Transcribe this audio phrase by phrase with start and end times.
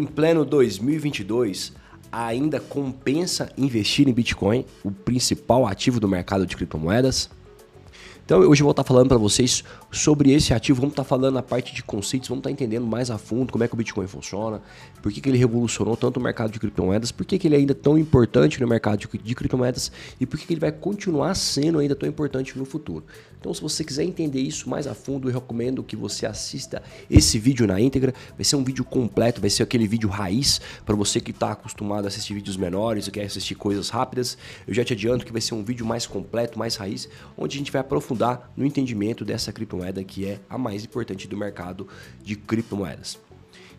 [0.00, 1.74] Em pleno 2022,
[2.10, 7.28] ainda compensa investir em Bitcoin, o principal ativo do mercado de criptomoedas?
[8.30, 11.42] Então hoje eu vou estar falando para vocês sobre esse ativo, vamos estar falando na
[11.42, 14.62] parte de conceitos, vamos estar entendendo mais a fundo como é que o Bitcoin funciona,
[15.02, 17.58] por que, que ele revolucionou tanto o mercado de criptomoedas, por que, que ele é
[17.58, 19.90] ainda tão importante no mercado de, criptomoedas
[20.20, 23.04] e por que, que ele vai continuar sendo ainda tão importante no futuro.
[23.40, 27.36] Então se você quiser entender isso mais a fundo, eu recomendo que você assista esse
[27.36, 31.20] vídeo na íntegra, vai ser um vídeo completo, vai ser aquele vídeo raiz para você
[31.20, 35.26] que está acostumado a assistir vídeos menores quer assistir coisas rápidas, eu já te adianto
[35.26, 38.19] que vai ser um vídeo mais completo, mais raiz, onde a gente vai aprofundar
[38.56, 41.88] no entendimento dessa criptomoeda criptomoeda que é a mais importante do mercado
[42.22, 43.18] de criptomoedas.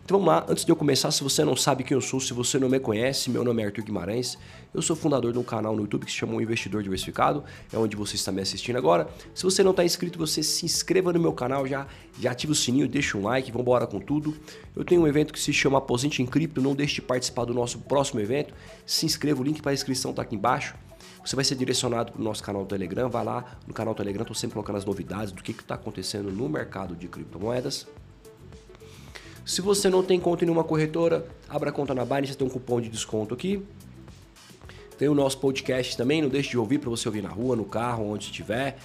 [0.04, 2.32] Então vamos lá, antes de eu começar, se você não sabe quem eu sou, se
[2.32, 4.36] você não me conhece, meu nome é Arthur Guimarães,
[4.74, 7.78] eu sou fundador de um canal no YouTube que se chama o Investidor Diversificado, é
[7.78, 9.08] onde você está me assistindo agora.
[9.32, 11.86] Se você não está inscrito, você se inscreva no meu canal já,
[12.18, 14.34] já ativa o sininho, deixa um like, vamos embora com tudo.
[14.74, 17.54] Eu tenho um evento que se chama Aposente em Cripto, não deixe de participar do
[17.54, 18.52] nosso próximo evento,
[18.84, 20.74] se inscreva, o link para a inscrição está aqui embaixo.
[21.24, 23.96] Você vai ser direcionado para o nosso canal do Telegram, vai lá no canal do
[23.96, 27.86] Telegram, estou sempre colocando as novidades do que está acontecendo no mercado de criptomoedas.
[29.44, 32.80] Se você não tem conta em nenhuma corretora, abra conta na Binance, tem um cupom
[32.80, 33.64] de desconto aqui.
[34.98, 37.64] Tem o nosso podcast também, não deixe de ouvir para você ouvir na rua, no
[37.64, 38.78] carro, onde estiver.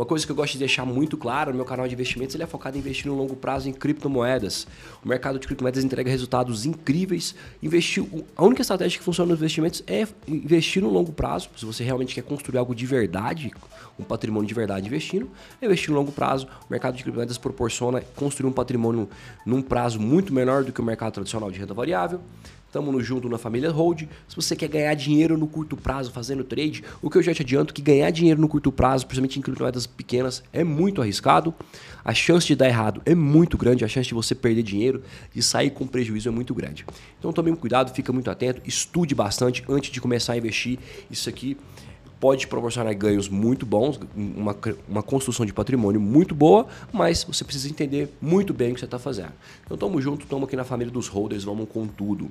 [0.00, 2.46] Uma coisa que eu gosto de deixar muito claro meu canal de investimentos, ele é
[2.46, 4.66] focado em investir no longo prazo em criptomoedas.
[5.04, 7.34] O mercado de criptomoedas entrega resultados incríveis.
[7.62, 8.02] Investir,
[8.34, 11.50] a única estratégia que funciona nos investimentos é investir no longo prazo.
[11.54, 13.52] Se você realmente quer construir algo de verdade,
[13.98, 15.28] um patrimônio de verdade investindo,
[15.60, 16.46] é investir no longo prazo.
[16.46, 19.06] O mercado de criptomoedas proporciona construir um patrimônio
[19.44, 22.22] num prazo muito menor do que o mercado tradicional de renda variável.
[22.72, 24.02] Tamo junto na família Hold.
[24.28, 27.42] Se você quer ganhar dinheiro no curto prazo fazendo trade, o que eu já te
[27.42, 31.52] adianto que ganhar dinheiro no curto prazo, principalmente em criptomoedas pequenas, é muito arriscado.
[32.04, 35.02] A chance de dar errado é muito grande, a chance de você perder dinheiro,
[35.34, 36.86] de sair com prejuízo é muito grande.
[37.18, 40.78] Então tome cuidado, fica muito atento, estude bastante antes de começar a investir.
[41.10, 41.56] Isso aqui
[42.20, 44.54] pode proporcionar ganhos muito bons, uma,
[44.86, 48.84] uma construção de patrimônio muito boa, mas você precisa entender muito bem o que você
[48.84, 49.32] está fazendo.
[49.64, 52.30] Então tamo junto, tamo aqui na família dos holders, vamos com tudo.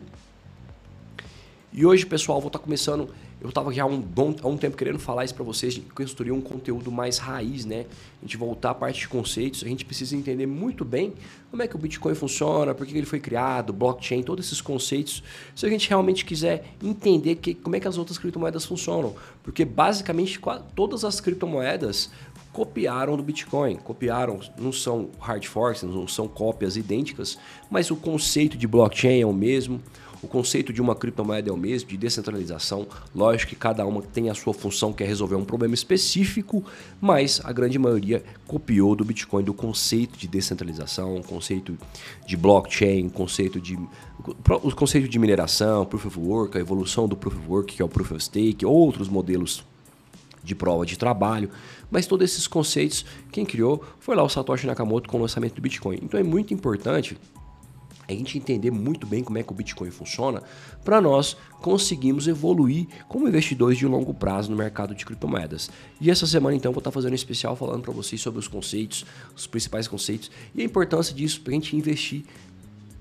[1.71, 3.09] E hoje, pessoal, vou estar tá começando.
[3.39, 5.81] Eu estava já há um, bom, há um tempo querendo falar isso para vocês, de
[5.81, 7.85] construir um conteúdo mais raiz, né?
[8.21, 11.13] A gente voltar à parte de conceitos, a gente precisa entender muito bem
[11.51, 15.23] como é que o Bitcoin funciona, por que ele foi criado, blockchain, todos esses conceitos.
[15.55, 19.15] Se a gente realmente quiser entender que, como é que as outras criptomoedas funcionam.
[19.43, 20.39] Porque basicamente
[20.75, 22.09] todas as criptomoedas
[22.51, 23.75] copiaram do Bitcoin.
[23.77, 27.37] Copiaram, não são hard forks, não são cópias idênticas,
[27.69, 29.81] mas o conceito de blockchain é o mesmo.
[30.21, 32.85] O conceito de uma criptomoeda é o mesmo, de descentralização.
[33.15, 36.63] Lógico que cada uma tem a sua função, que é resolver um problema específico,
[36.99, 41.77] mas a grande maioria copiou do Bitcoin do conceito de descentralização, conceito
[42.27, 43.79] de blockchain, conceito de
[44.49, 47.85] o conceito de mineração, proof of work, a evolução do proof of work, que é
[47.85, 49.63] o proof of stake, outros modelos
[50.43, 51.49] de prova de trabalho,
[51.89, 55.61] mas todos esses conceitos, quem criou foi lá o Satoshi Nakamoto com o lançamento do
[55.61, 55.99] Bitcoin.
[56.01, 57.17] Então é muito importante
[58.13, 60.41] a gente entender muito bem como é que o Bitcoin funciona
[60.83, 65.69] para nós conseguirmos evoluir como investidores de longo prazo no mercado de criptomoedas.
[65.99, 69.05] E essa semana então vou estar fazendo um especial falando para vocês sobre os conceitos,
[69.35, 72.23] os principais conceitos e a importância disso para a gente investir,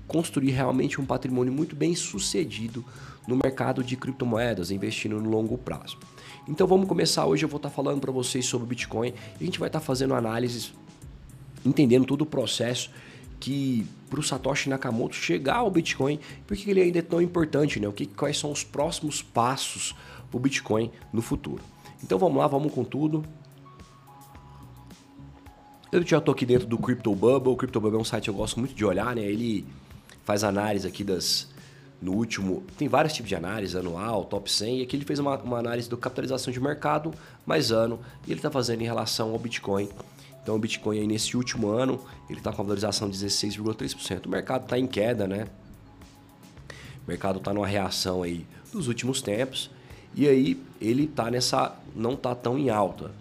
[0.07, 2.83] construir realmente um patrimônio muito bem sucedido
[3.27, 5.97] no mercado de criptomoedas, investindo no longo prazo.
[6.47, 9.59] Então vamos começar hoje, eu vou estar falando para vocês sobre o Bitcoin a gente
[9.59, 10.73] vai estar fazendo análises,
[11.63, 12.89] entendendo todo o processo
[13.39, 17.79] que para o Satoshi Nakamoto chegar ao Bitcoin, por que ele ainda é tão importante,
[17.79, 17.87] né?
[17.87, 19.95] O que, quais são os próximos passos
[20.29, 21.61] para o Bitcoin no futuro.
[22.03, 23.23] Então vamos lá, vamos com tudo.
[25.91, 27.51] Eu já estou aqui dentro do Crypto Bubble.
[27.51, 29.23] O Crypto Bubble é um site que eu gosto muito de olhar, né?
[29.23, 29.65] Ele
[30.23, 31.49] faz análise aqui das.
[32.01, 32.63] No último.
[32.77, 34.79] Tem vários tipos de análise, anual, top 100.
[34.79, 37.11] E aqui ele fez uma, uma análise da capitalização de mercado
[37.45, 37.99] mais ano.
[38.25, 39.89] E ele está fazendo em relação ao Bitcoin
[40.49, 44.25] então o Bitcoin aí nesse último ano, ele está com a valorização de 16,3%.
[44.25, 45.45] O mercado está em queda, né?
[47.05, 49.69] O mercado está numa reação aí dos últimos tempos.
[50.15, 51.75] E aí ele tá nessa.
[51.95, 53.11] não tá tão em alta.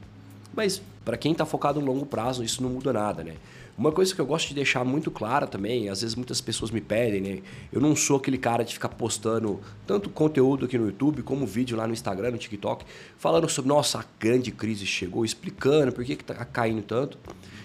[0.55, 3.35] Mas para quem está focado no longo prazo, isso não muda nada, né?
[3.79, 6.81] Uma coisa que eu gosto de deixar muito clara também, às vezes muitas pessoas me
[6.81, 7.43] pedem, né?
[7.73, 11.77] Eu não sou aquele cara de ficar postando tanto conteúdo aqui no YouTube como vídeo
[11.77, 12.85] lá no Instagram, no TikTok,
[13.17, 17.17] falando sobre, nossa, a grande crise chegou, explicando por que, que tá caindo tanto.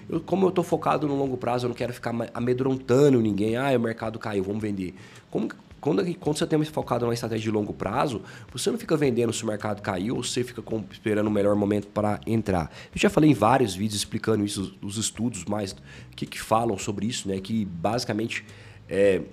[0.07, 3.55] Eu, como eu estou focado no longo prazo, eu não quero ficar amedrontando ninguém.
[3.55, 4.93] Ah, o mercado caiu, vamos vender.
[5.31, 5.49] Como,
[5.83, 8.21] quando, quando você tem focado numa estratégia de longo prazo,
[8.53, 12.21] você não fica vendendo se o mercado caiu, você fica esperando o melhor momento para
[12.25, 12.71] entrar.
[12.95, 15.75] Eu já falei em vários vídeos explicando isso, os estudos mais
[16.15, 17.37] que, que falam sobre isso, né?
[17.41, 18.45] Que basicamente
[18.87, 19.23] é,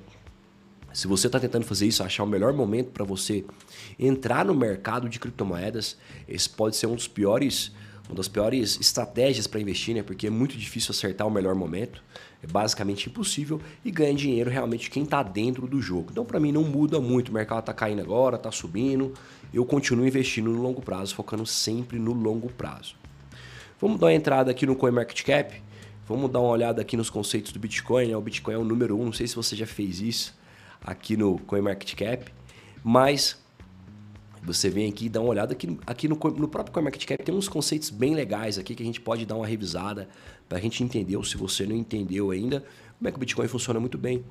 [0.93, 3.45] Se você está tentando fazer isso, achar o melhor momento para você
[3.97, 5.97] entrar no mercado de criptomoedas,
[6.29, 7.71] esse pode ser um dos piores,
[8.09, 10.03] uma das piores estratégias para investir, né?
[10.03, 12.03] Porque é muito difícil acertar o melhor momento,
[12.43, 16.09] é basicamente impossível e ganha dinheiro realmente quem está dentro do jogo.
[16.11, 17.29] Então, para mim não muda muito.
[17.29, 19.13] O mercado está caindo agora, está subindo.
[19.53, 22.95] Eu continuo investindo no longo prazo, focando sempre no longo prazo.
[23.81, 25.63] Vamos dar uma entrada aqui no CoinMarketCap.
[26.07, 28.09] Vamos dar uma olhada aqui nos conceitos do Bitcoin.
[28.09, 28.17] Né?
[28.17, 29.07] O Bitcoin é o número um.
[29.07, 30.39] Não sei se você já fez isso
[30.83, 32.33] aqui no CoinMarketCap,
[32.83, 33.40] mas
[34.43, 37.49] você vem aqui e dá uma olhada aqui, aqui no, no próprio CoinMarketCap tem uns
[37.49, 40.09] conceitos bem legais aqui que a gente pode dar uma revisada
[40.49, 42.65] para a gente entender, ou se você não entendeu ainda,
[42.99, 44.25] como é que o Bitcoin funciona muito bem,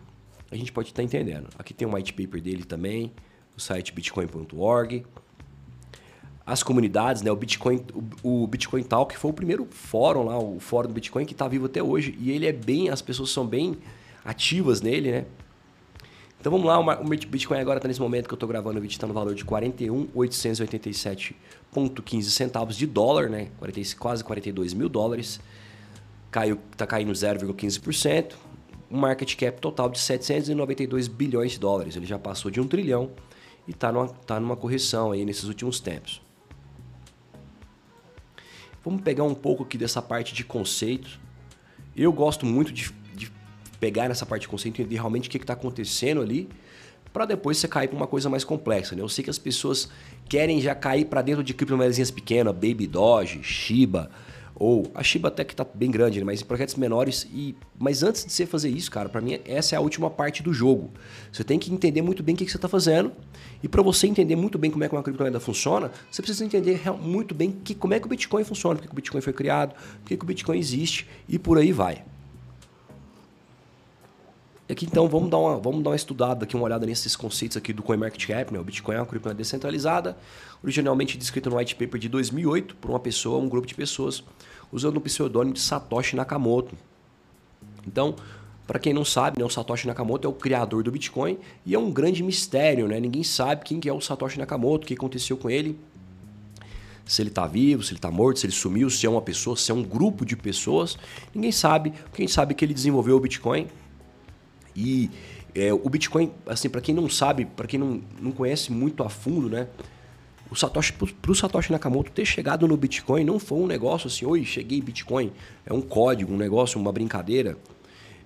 [0.52, 1.48] a gente pode estar tá entendendo.
[1.58, 3.12] Aqui tem um white paper dele também,
[3.56, 5.06] o site bitcoin.org.
[6.46, 7.32] As comunidades, né?
[7.32, 7.86] O Bitcoin,
[8.24, 11.48] o, o Bitcoin Talk foi o primeiro fórum lá, o fórum do Bitcoin que está
[11.48, 12.18] vivo até hoje.
[12.20, 13.78] E ele é bem, as pessoas são bem
[14.26, 15.26] ativas nele, né?
[16.40, 18.94] Então vamos lá, o Bitcoin agora está nesse momento que eu estou gravando o vídeo,
[18.94, 23.50] está no valor de 41.887,15 centavos de dólar, né?
[23.60, 25.42] 40, quase 42 mil dólares.
[26.32, 28.36] Caiu, está caindo 0,15%.
[28.90, 31.98] Um market cap total de 792 bilhões de dólares.
[31.98, 33.12] Ele já passou de um trilhão
[33.68, 36.22] e está numa, tá numa correção aí nesses últimos tempos.
[38.84, 41.20] Vamos pegar um pouco aqui dessa parte de conceitos.
[41.98, 42.98] Eu gosto muito de
[43.80, 46.50] pegar nessa parte de conceito e entender realmente o que está acontecendo ali,
[47.12, 48.96] para depois você cair para uma coisa mais complexa.
[48.96, 49.02] Né?
[49.02, 49.90] Eu sei que as pessoas
[50.28, 54.12] querem já cair para dentro de criptomoedas pequenas, Baby Doge, Shiba,
[54.56, 56.26] ou a Shiba até que está bem grande, né?
[56.26, 57.26] mas em projetos menores.
[57.34, 60.44] E mas antes de você fazer isso, cara, para mim essa é a última parte
[60.44, 60.92] do jogo.
[61.32, 63.12] Você tem que entender muito bem o que, que você está fazendo.
[63.64, 66.82] E para você entender muito bem como é que uma criptomoeda funciona, você precisa entender
[67.02, 70.16] muito bem que, como é que o Bitcoin funciona, porque o Bitcoin foi criado, porque
[70.16, 72.04] o Bitcoin existe e por aí vai.
[74.70, 77.74] Aqui então vamos dar uma, vamos dar uma estudada aqui, uma olhada nesses conceitos aqui
[77.74, 78.54] do CoinMarketCap.
[78.54, 78.60] Né?
[78.60, 80.16] O Bitcoin é uma criptomoeda descentralizada,
[80.64, 84.24] originalmente descrita no white paper de 2008 por uma pessoa, um grupo de pessoas,
[84.72, 86.76] usando o pseudônimo de Satoshi Nakamoto.
[87.88, 88.16] Então,
[88.68, 91.80] para quem não sabe, né, o Satoshi Nakamoto é o criador do Bitcoin e é
[91.80, 93.00] um grande mistério, né?
[93.00, 95.80] Ninguém sabe quem que é o Satoshi Nakamoto, o que aconteceu com ele,
[97.08, 99.58] se ele está vivo, se ele está morto, se ele sumiu, se é uma pessoa,
[99.58, 100.96] se é um grupo de pessoas.
[101.34, 101.92] Ninguém sabe.
[102.14, 103.68] Quem sabe que ele desenvolveu o Bitcoin
[104.80, 105.12] e
[105.54, 109.10] é, o Bitcoin, assim, para quem não sabe, para quem não, não conhece muito a
[109.10, 109.68] fundo, né?
[110.50, 114.44] O Satoshi, pro Satoshi Nakamoto ter chegado no Bitcoin não foi um negócio assim, oi,
[114.44, 115.32] cheguei Bitcoin,
[115.66, 117.58] é um código, um negócio, uma brincadeira.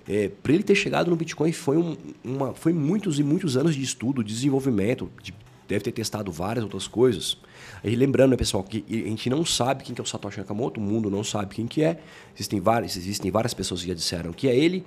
[0.08, 3.76] É, para ele ter chegado no Bitcoin foi, um, uma, foi muitos e muitos anos
[3.76, 5.34] de estudo, de desenvolvimento, de,
[5.68, 7.38] deve ter testado várias outras coisas.
[7.84, 10.80] Aí lembrando, né, pessoal, que a gente não sabe quem que é o Satoshi Nakamoto,
[10.80, 12.00] o mundo não sabe quem que é.
[12.36, 14.86] Existem várias, existem várias pessoas que já disseram que é ele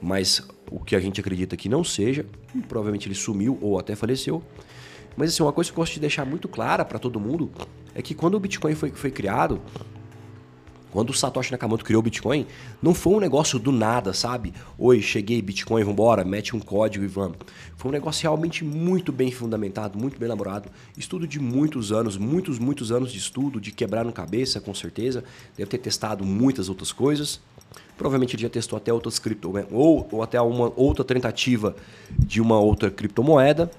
[0.00, 2.24] mas o que a gente acredita que não seja,
[2.68, 4.42] provavelmente ele sumiu ou até faleceu.
[5.16, 7.50] Mas assim, uma coisa que eu gosto de deixar muito clara para todo mundo
[7.94, 9.60] é que quando o Bitcoin foi, foi criado,
[10.90, 12.46] quando o Satoshi Nakamoto criou o Bitcoin,
[12.80, 14.54] não foi um negócio do nada, sabe?
[14.78, 17.36] Oi, cheguei, Bitcoin, vambora, mete um código e vamos.
[17.76, 20.70] Foi um negócio realmente muito bem fundamentado, muito bem elaborado.
[20.96, 25.22] Estudo de muitos anos, muitos, muitos anos de estudo, de quebrar no cabeça, com certeza.
[25.56, 27.40] Deve ter testado muitas outras coisas.
[27.98, 31.76] Provavelmente ele já testou até outras criptomoedas, ou, ou até uma outra tentativa
[32.16, 33.70] de uma outra criptomoeda.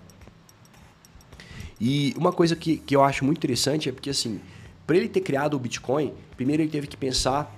[1.80, 4.42] E uma coisa que, que eu acho muito interessante é porque, assim,
[4.86, 7.56] para ele ter criado o Bitcoin, primeiro ele teve que pensar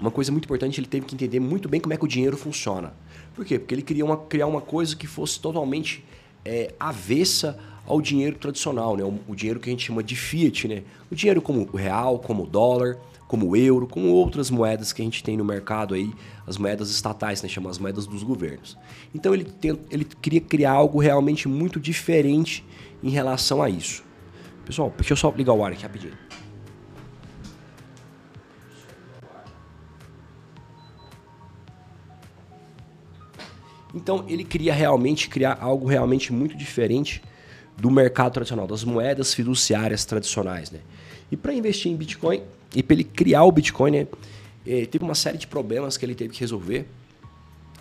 [0.00, 2.36] uma coisa muito importante, ele teve que entender muito bem como é que o dinheiro
[2.36, 2.94] funciona.
[3.34, 3.58] Por quê?
[3.58, 6.04] Porque ele queria uma, criar uma coisa que fosse totalmente
[6.44, 9.02] é, avessa ao dinheiro tradicional, né?
[9.02, 10.82] O, o, dinheiro que a gente chama de fiat, né?
[11.10, 15.02] O dinheiro como o real, como o dólar, como o euro, como outras moedas que
[15.02, 16.12] a gente tem no mercado aí,
[16.46, 18.76] as moedas estatais, né, chama as moedas dos governos.
[19.14, 22.64] Então ele, tem, ele queria criar algo realmente muito diferente
[23.02, 24.04] em relação a isso.
[24.64, 26.14] Pessoal, deixa eu só ligar o ar aqui rapidinho.
[33.94, 37.22] Então ele queria realmente criar algo realmente muito diferente
[37.76, 40.80] do mercado tradicional, das moedas fiduciárias tradicionais, né?
[41.30, 42.42] E para investir em Bitcoin,
[42.76, 44.06] e para ele criar o Bitcoin, né,
[44.66, 46.86] é, teve uma série de problemas que ele teve que resolver.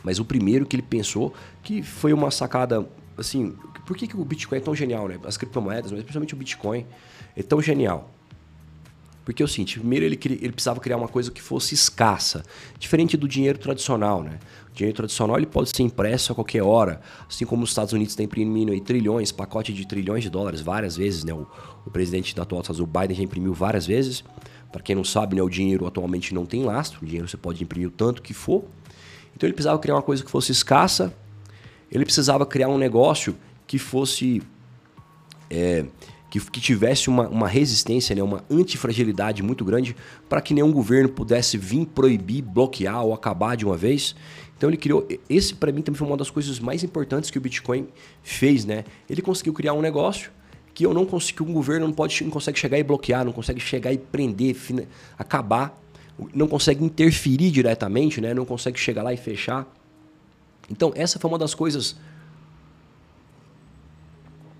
[0.01, 2.87] Mas o primeiro que ele pensou, que foi uma sacada,
[3.17, 5.19] assim, por que, que o Bitcoin é tão genial, né?
[5.25, 6.85] As criptomoedas, mas principalmente o Bitcoin,
[7.35, 8.11] é tão genial.
[9.25, 12.43] Porque é o seguinte, primeiro ele, ele precisava criar uma coisa que fosse escassa,
[12.77, 14.39] diferente do dinheiro tradicional, né?
[14.69, 18.11] O dinheiro tradicional ele pode ser impresso a qualquer hora, assim como os Estados Unidos
[18.11, 21.33] estão imprimindo aí trilhões, pacote de trilhões de dólares várias vezes, né?
[21.33, 21.47] O,
[21.83, 24.23] o presidente da atual Estados Unidos, o Biden, já imprimiu várias vezes.
[24.72, 27.63] Para quem não sabe, né, o dinheiro atualmente não tem lastro, o dinheiro você pode
[27.63, 28.63] imprimir o tanto que for.
[29.36, 31.13] Então ele precisava criar uma coisa que fosse escassa,
[31.91, 33.36] ele precisava criar um negócio
[33.67, 34.41] que fosse.
[35.50, 35.86] É,
[36.29, 39.95] que, que, tivesse uma, uma resistência, né, uma antifragilidade muito grande
[40.27, 44.15] para que nenhum governo pudesse vir proibir, bloquear ou acabar de uma vez.
[44.57, 45.07] Então ele criou.
[45.29, 47.88] Esse para mim também foi uma das coisas mais importantes que o Bitcoin
[48.22, 48.84] fez, né?
[49.10, 50.31] Ele conseguiu criar um negócio
[50.75, 53.62] que eu não consigo, um governo não pode, não consegue chegar e bloquear, não consegue
[53.62, 54.55] chegar e prender,
[55.17, 55.82] acabar,
[56.34, 58.34] não consegue interferir diretamente, né?
[58.34, 59.65] Não consegue chegar lá e fechar.
[60.70, 61.96] Então essa foi uma das coisas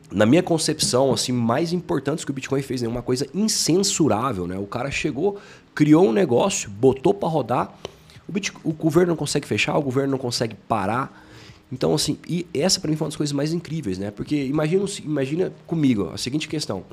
[0.10, 2.88] na minha concepção, assim, mais importantes que o Bitcoin fez, né?
[2.88, 4.58] Uma coisa incensurável, né?
[4.58, 5.38] O cara chegou,
[5.74, 7.78] criou um negócio, botou para rodar,
[8.26, 11.25] o, Bitcoin, o governo não consegue fechar, o governo não consegue parar.
[11.72, 14.12] Então, assim, e essa para mim foi uma das coisas mais incríveis, né?
[14.12, 16.84] Porque imagina, imagina comigo a seguinte questão.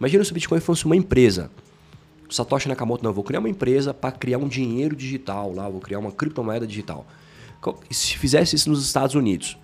[0.00, 1.50] Imagina se o Bitcoin fosse uma empresa.
[2.28, 5.68] O Satoshi Nakamoto, não, eu vou criar uma empresa para criar um dinheiro digital lá,
[5.68, 7.06] vou criar uma criptomoeda digital.
[7.90, 9.58] Se fizesse isso nos Estados Unidos,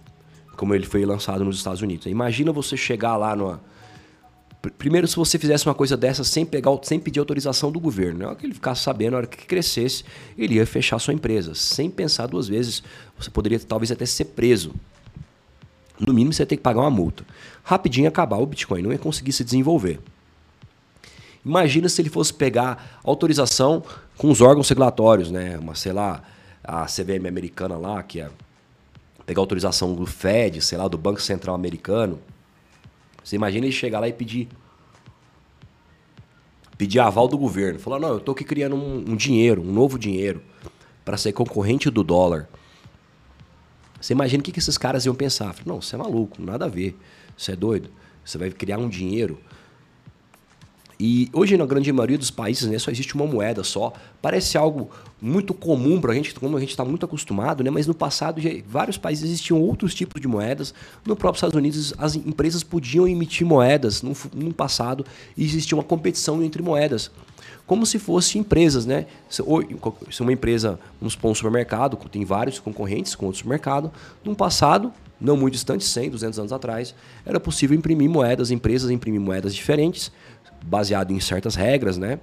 [0.57, 2.07] como ele foi lançado nos Estados Unidos.
[2.07, 3.61] Imagina você chegar lá numa.
[4.77, 8.35] Primeiro, se você fizesse uma coisa dessa sem, pegar, sem pedir autorização do governo, né?
[8.35, 10.05] que ele ficasse sabendo, na hora que crescesse,
[10.37, 11.55] ele ia fechar sua empresa.
[11.55, 12.83] Sem pensar duas vezes,
[13.17, 14.75] você poderia talvez até ser preso.
[15.99, 17.25] No mínimo, você ia ter que pagar uma multa.
[17.63, 20.01] Rapidinho acabar o Bitcoin, não ia conseguir se desenvolver.
[21.45, 23.83] Imagina se ele fosse pegar autorização
[24.17, 25.57] com os órgãos regulatórios, né?
[25.57, 26.23] Uma, sei lá,
[26.63, 28.29] a CVM americana lá, que é
[29.25, 32.19] pegar autorização do Fed, sei lá, do Banco Central Americano.
[33.29, 34.49] Você imagina ele chegar lá e pedir
[36.79, 37.79] pedir aval do governo.
[37.79, 40.41] Falar, não, eu estou aqui criando um, um, dinheiro, um novo dinheiro,
[41.05, 42.49] para ser concorrente do dólar.
[44.01, 45.57] Você imagina o que, que esses caras iam pensar?
[45.67, 46.97] Não, você é maluco, nada a ver.
[47.37, 47.91] Você é doido.
[48.25, 49.39] Você vai criar um dinheiro
[51.01, 53.93] e hoje, na grande maioria dos países, né, só existe uma moeda só.
[54.21, 54.91] Parece algo
[55.23, 57.71] muito comum para a gente, como a gente está muito acostumado, né?
[57.71, 60.75] mas no passado, já, vários países existiam outros tipos de moedas.
[61.07, 65.85] No próprio Estados Unidos, as empresas podiam emitir moedas no, no passado e existia uma
[65.85, 67.13] competição entre moedas.
[67.65, 69.07] Como se fossem empresas, né?
[69.29, 69.43] Se,
[70.11, 73.93] se uma empresa, vamos supor, um supermercado, tem vários concorrentes com outro supermercado,
[74.25, 76.95] no passado, não muito distante, 100, 200 anos atrás,
[77.27, 80.13] era possível imprimir moedas, empresas imprimir moedas diferentes,
[80.65, 82.19] baseado em certas regras, né?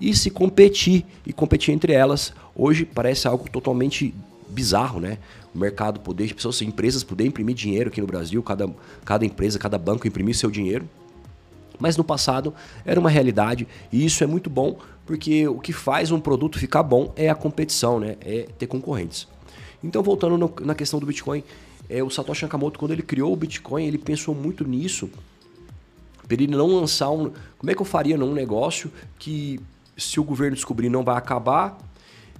[0.00, 4.14] E se competir e competir entre elas, hoje parece algo totalmente
[4.48, 5.18] bizarro, né?
[5.54, 8.68] O mercado poder, pessoas, empresas poder imprimir dinheiro aqui no Brasil, cada,
[9.04, 10.88] cada empresa, cada banco imprimir seu dinheiro.
[11.78, 12.54] Mas no passado
[12.84, 16.82] era uma realidade e isso é muito bom porque o que faz um produto ficar
[16.82, 18.16] bom é a competição, né?
[18.20, 19.26] É ter concorrentes.
[19.82, 21.42] Então voltando no, na questão do Bitcoin,
[21.88, 25.08] é, o Satoshi Nakamoto quando ele criou o Bitcoin ele pensou muito nisso
[26.28, 27.32] para ele não lançar um.
[27.56, 29.58] Como é que eu faria num negócio que,
[29.96, 31.78] se o governo descobrir, não vai acabar?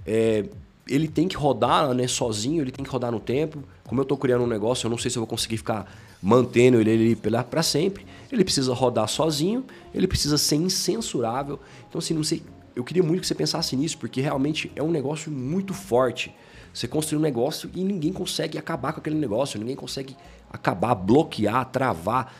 [0.05, 0.45] É,
[0.87, 3.63] ele tem que rodar né, sozinho, ele tem que rodar no tempo.
[3.85, 5.91] Como eu estou criando um negócio, eu não sei se eu vou conseguir ficar
[6.21, 7.15] mantendo ele, ele
[7.49, 8.05] para sempre.
[8.31, 11.59] Ele precisa rodar sozinho, ele precisa ser incensurável.
[11.87, 12.43] Então, assim, não sei.
[12.75, 16.33] Eu queria muito que você pensasse nisso, porque realmente é um negócio muito forte.
[16.73, 20.15] Você construir um negócio e ninguém consegue acabar com aquele negócio, ninguém consegue
[20.51, 22.33] acabar, bloquear, travar,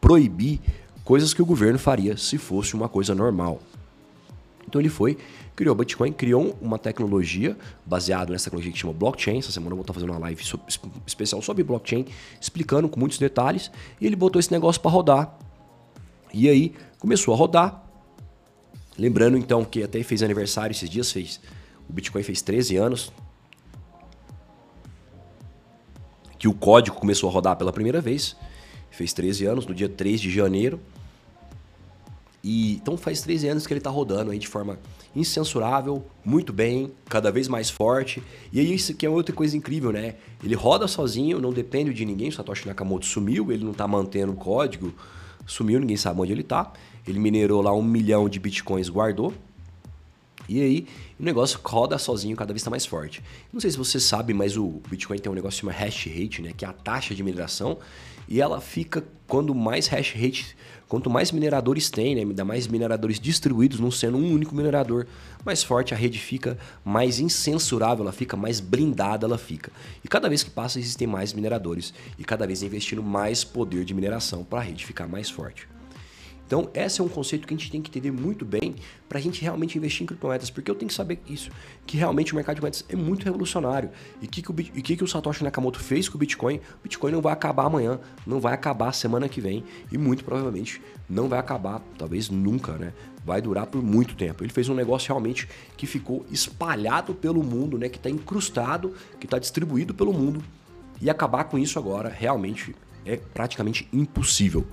[0.00, 0.60] proibir.
[1.04, 3.60] Coisas que o governo faria se fosse uma coisa normal.
[4.66, 5.18] Então ele foi,
[5.56, 9.38] criou o Bitcoin, criou uma tecnologia baseada nessa tecnologia que chama blockchain.
[9.38, 10.42] Essa semana eu vou estar fazendo uma live
[11.04, 12.06] especial sobre blockchain,
[12.40, 13.70] explicando com muitos detalhes.
[14.00, 15.38] E ele botou esse negócio para rodar.
[16.32, 17.84] E aí começou a rodar.
[18.96, 21.40] Lembrando então que até fez aniversário esses dias, fez.
[21.88, 23.12] O Bitcoin fez 13 anos.
[26.38, 28.36] Que o código começou a rodar pela primeira vez.
[28.90, 30.80] Fez 13 anos, no dia 3 de janeiro.
[32.42, 34.78] E então faz 13 anos que ele está rodando aí de forma
[35.14, 38.22] incensurável, muito bem, cada vez mais forte.
[38.52, 40.14] E aí isso que é outra coisa incrível, né?
[40.42, 42.30] Ele roda sozinho, não depende de ninguém.
[42.30, 44.94] Satoshi Nakamoto sumiu, ele não está mantendo o código,
[45.46, 46.72] sumiu, ninguém sabe onde ele está.
[47.06, 49.34] Ele minerou lá um milhão de bitcoins, guardou.
[50.48, 50.86] E aí
[51.18, 53.22] o negócio roda sozinho, cada vez está mais forte.
[53.52, 56.52] Não sei se você sabe, mas o Bitcoin tem um negócio chamado hash rate, né?
[56.56, 57.78] Que é a taxa de mineração.
[58.30, 60.56] E ela fica, quando mais hash rate
[60.90, 65.06] Quanto mais mineradores tem, né, ainda mais mineradores distribuídos, não sendo um único minerador,
[65.44, 69.70] mais forte a rede fica, mais incensurável ela fica, mais blindada ela fica.
[70.04, 73.94] E cada vez que passa existem mais mineradores e cada vez investindo mais poder de
[73.94, 75.69] mineração para a rede ficar mais forte.
[76.50, 78.74] Então, esse é um conceito que a gente tem que entender muito bem
[79.08, 81.48] para a gente realmente investir em criptomoedas, porque eu tenho que saber isso,
[81.86, 83.88] que realmente o mercado de moedas é muito revolucionário.
[84.20, 86.56] E que, que, o, e que, que o Satoshi Nakamoto fez com o Bitcoin?
[86.56, 90.82] O Bitcoin não vai acabar amanhã, não vai acabar semana que vem e muito provavelmente
[91.08, 92.92] não vai acabar, talvez nunca, né?
[93.24, 94.42] Vai durar por muito tempo.
[94.42, 97.88] Ele fez um negócio realmente que ficou espalhado pelo mundo, né?
[97.88, 100.42] Que está incrustado, que está distribuído pelo mundo
[101.00, 102.74] E acabar com isso agora realmente
[103.06, 104.66] é praticamente impossível.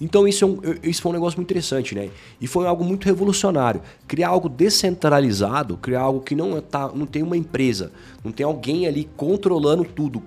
[0.00, 2.10] Então isso, é um, isso foi um negócio muito interessante, né?
[2.40, 3.82] E foi algo muito revolucionário.
[4.08, 7.92] Criar algo descentralizado, criar algo que não, tá, não tem uma empresa,
[8.24, 10.22] não tem alguém ali controlando tudo,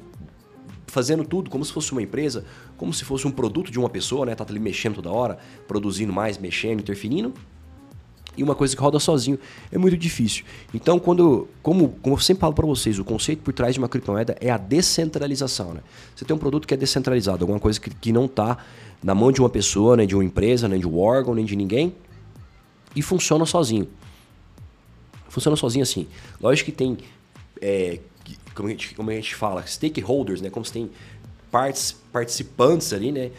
[0.86, 2.46] fazendo tudo como se fosse uma empresa,
[2.78, 4.36] como se fosse um produto de uma pessoa, né?
[4.36, 7.34] Tá ali mexendo toda hora, produzindo mais, mexendo, interferindo.
[8.36, 9.38] E uma coisa que roda sozinho
[9.72, 10.44] é muito difícil.
[10.74, 13.88] Então, quando, como, como eu sempre falo para vocês, o conceito por trás de uma
[13.88, 15.74] criptomoeda é a descentralização.
[15.74, 15.82] Né?
[16.16, 18.58] Você tem um produto que é descentralizado, alguma coisa que, que não está
[19.04, 21.56] na mão de uma pessoa, nem de uma empresa, nem de um órgão, nem de
[21.56, 21.94] ninguém,
[22.96, 23.88] e funciona sozinho.
[25.28, 26.08] Funciona sozinho assim.
[26.40, 26.98] Lógico que tem,
[27.62, 28.00] é,
[28.56, 30.50] como, a gente, como a gente fala, stakeholders, né?
[30.50, 30.90] como se tem
[31.52, 33.32] partes, participantes ali, né?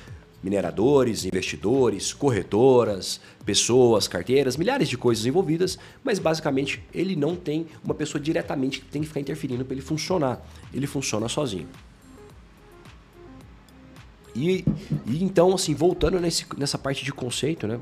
[0.43, 7.95] mineradores, investidores, corretoras, pessoas, carteiras, milhares de coisas envolvidas, mas basicamente ele não tem uma
[7.95, 10.47] pessoa diretamente que tem que ficar interferindo para ele funcionar.
[10.73, 11.67] Ele funciona sozinho.
[14.35, 14.65] E,
[15.07, 17.81] e então, assim, voltando nesse, nessa parte de conceito, né?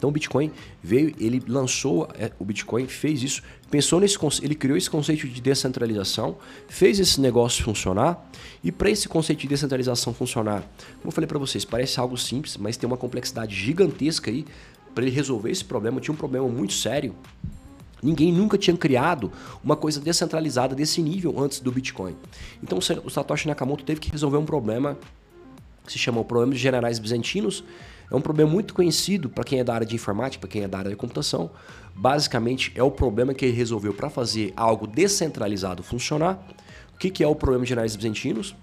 [0.00, 0.50] Então o Bitcoin
[0.82, 5.40] veio, ele lançou é, o Bitcoin, fez isso, pensou nesse ele criou esse conceito de
[5.42, 8.26] descentralização, fez esse negócio funcionar
[8.64, 10.62] e para esse conceito de descentralização funcionar,
[10.96, 14.46] como eu falei para vocês, parece algo simples, mas tem uma complexidade gigantesca aí
[14.94, 16.00] para ele resolver esse problema.
[16.00, 17.14] Tinha um problema muito sério.
[18.02, 19.30] Ninguém nunca tinha criado
[19.62, 22.16] uma coisa descentralizada desse nível antes do Bitcoin.
[22.62, 24.96] Então o Satoshi Nakamoto teve que resolver um problema
[25.84, 27.64] que se chama o problema de generais bizantinos
[28.10, 30.68] é um problema muito conhecido para quem é da área de informática, para quem é
[30.68, 31.50] da área de computação.
[31.94, 36.44] Basicamente, é o problema que ele resolveu para fazer algo descentralizado funcionar.
[36.92, 38.54] O que, que é o problema de generais bizantinos?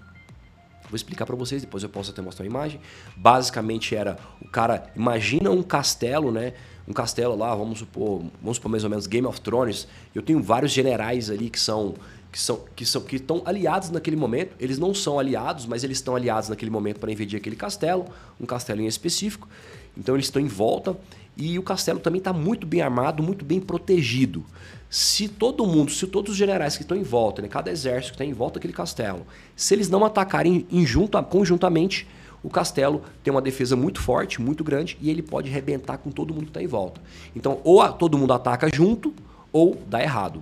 [0.88, 2.80] Vou explicar para vocês, depois eu posso até mostrar uma imagem.
[3.16, 6.52] Basicamente era o cara, imagina um castelo, né?
[6.86, 9.86] Um castelo lá, vamos supor, vamos supor mais ou menos Game of Thrones.
[10.14, 11.94] Eu tenho vários generais ali que são
[12.38, 14.54] que são que são que estão aliados naquele momento.
[14.60, 18.06] Eles não são aliados, mas eles estão aliados naquele momento para invadir aquele castelo,
[18.40, 19.48] um castelo em específico.
[19.96, 20.96] Então eles estão em volta
[21.36, 24.44] e o castelo também está muito bem armado, muito bem protegido.
[24.88, 28.22] Se todo mundo, se todos os generais que estão em volta, né, cada exército que
[28.22, 32.06] está em volta daquele castelo, se eles não atacarem em junta, conjuntamente,
[32.40, 36.32] o castelo tem uma defesa muito forte, muito grande, e ele pode rebentar com todo
[36.32, 37.00] mundo que está em volta.
[37.34, 39.12] Então, ou todo mundo ataca junto,
[39.52, 40.40] ou dá errado.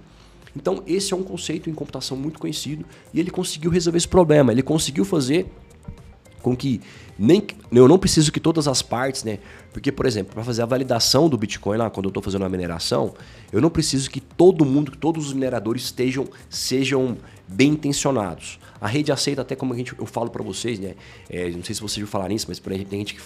[0.56, 4.50] Então, esse é um conceito em computação muito conhecido e ele conseguiu resolver esse problema.
[4.50, 5.46] Ele conseguiu fazer
[6.42, 6.80] com que
[7.18, 7.42] nem
[7.72, 9.38] eu não preciso que todas as partes, né?
[9.72, 12.48] Porque, por exemplo, para fazer a validação do Bitcoin lá, quando eu estou fazendo a
[12.48, 13.14] mineração,
[13.52, 17.16] eu não preciso que todo mundo, que todos os mineradores estejam sejam
[17.48, 18.58] bem intencionados.
[18.80, 20.94] A rede aceita até como a gente, eu falo para vocês, né?
[21.28, 23.22] É, não sei se vocês já falaram isso, mas por exemplo, tem gente que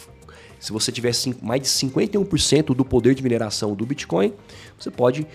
[0.61, 4.35] se você tiver mais de 51% do poder de mineração do Bitcoin,
[4.79, 5.27] você pode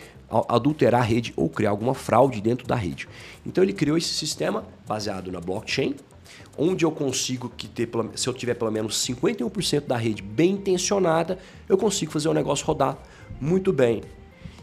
[0.48, 3.08] adulterar a rede ou criar alguma fraude dentro da rede.
[3.46, 5.96] Então ele criou esse sistema baseado na blockchain,
[6.58, 11.40] onde eu consigo que ter, se eu tiver pelo menos 51% da rede bem intencionada,
[11.68, 12.98] eu consigo fazer o negócio rodar
[13.42, 14.04] muito bem.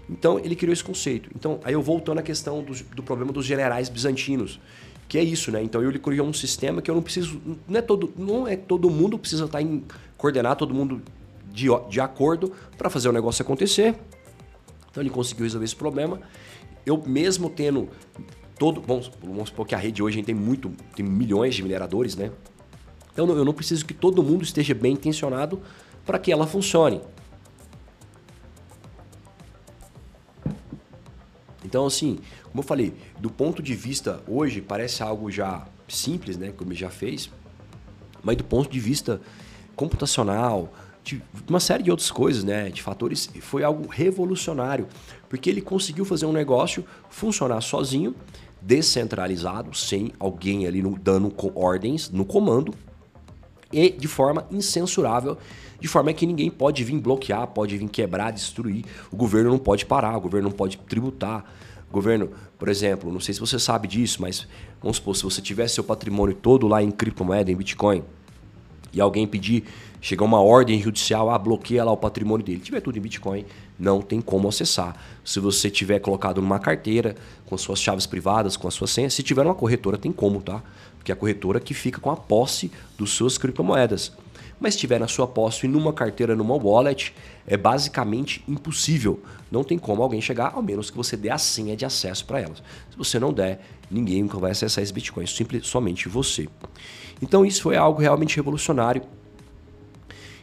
[0.09, 1.29] Então ele criou esse conceito.
[1.35, 4.61] Então aí eu voltando à questão do, do problema dos generais bizantinos,
[5.09, 5.63] que é isso, né?
[5.63, 8.89] Então ele criou um sistema que eu não preciso, não é todo, não é todo
[8.89, 9.85] mundo precisa estar em
[10.17, 11.03] coordenar todo mundo
[11.53, 13.95] de, de acordo para fazer o negócio acontecer.
[14.91, 16.21] Então ele conseguiu resolver esse problema.
[16.85, 17.89] Eu mesmo tendo
[18.59, 22.31] todo, vamos, vamos supor que a rede hoje tem muito, tem milhões de mineradores, né?
[23.13, 25.61] Então eu não preciso que todo mundo esteja bem intencionado
[26.07, 27.01] para que ela funcione.
[31.65, 32.19] Então assim,
[32.53, 36.91] como eu falei, do ponto de vista hoje parece algo já simples, né, como já
[36.91, 37.31] fez,
[38.23, 39.23] mas do ponto de vista
[39.75, 40.71] computacional,
[41.03, 44.87] de uma série de outras coisas, né, de fatores, foi algo revolucionário,
[45.31, 48.15] porque ele conseguiu fazer um negócio funcionar sozinho,
[48.61, 52.75] descentralizado, sem alguém ali no, dando ordens no comando
[53.73, 55.39] e de forma incensurável,
[55.81, 58.85] de forma que ninguém pode vir bloquear, pode vir quebrar, destruir.
[59.11, 61.45] O governo não pode parar, o governo não pode tributar.
[61.93, 64.49] Governo, por exemplo, não sei se você sabe disso, mas
[64.81, 68.03] vamos supor, se você tivesse seu patrimônio todo lá em criptomoeda, em Bitcoin,
[68.93, 69.65] e alguém pedir,
[70.01, 72.61] chegar uma ordem judicial, ah, bloqueia lá o patrimônio dele.
[72.61, 73.45] Tiver tudo em Bitcoin,
[73.79, 74.97] não tem como acessar.
[75.25, 79.23] Se você tiver colocado numa carteira, com suas chaves privadas, com a sua senha, se
[79.23, 80.63] tiver uma corretora, tem como, tá?
[80.99, 84.13] Porque é a corretora que fica com a posse dos suas criptomoedas.
[84.63, 87.13] Mas tiver na sua posse numa carteira, numa wallet,
[87.45, 89.21] é basicamente impossível.
[89.51, 92.41] Não tem como alguém chegar, ao menos que você dê a senha de acesso para
[92.41, 92.63] elas.
[92.89, 96.49] Se você não der, ninguém nunca vai acessar esse Bitcoin, simples, somente você.
[97.21, 99.03] Então isso foi algo realmente revolucionário.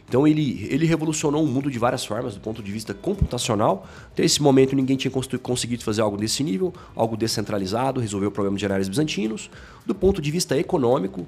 [0.06, 3.86] Então ele, ele revolucionou o mundo de várias formas, do ponto de vista computacional.
[4.12, 8.56] Até esse momento ninguém tinha conseguido fazer algo desse nível, algo descentralizado, resolver o problema
[8.56, 9.50] de generais bizantinos.
[9.86, 11.26] Do ponto de vista econômico,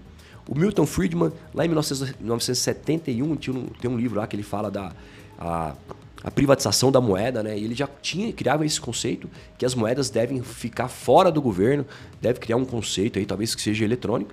[0.49, 4.71] o Milton Friedman, lá em 1971, tinha um, tem um livro lá que ele fala
[4.71, 4.93] da
[5.39, 5.75] a,
[6.23, 7.59] a privatização da moeda, né?
[7.59, 9.29] E ele já tinha criava esse conceito
[9.59, 11.87] que as moedas devem ficar fora do governo,
[12.21, 14.33] deve criar um conceito aí, talvez que seja eletrônico.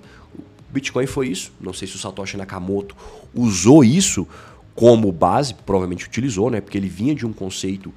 [0.70, 1.52] Bitcoin foi isso.
[1.60, 2.94] Não sei se o Satoshi Nakamoto
[3.34, 4.26] usou isso
[4.74, 6.60] como base, provavelmente utilizou, né?
[6.60, 7.92] Porque ele vinha de um conceito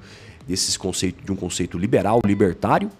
[0.46, 2.90] desses conceitos de um conceito liberal, libertário.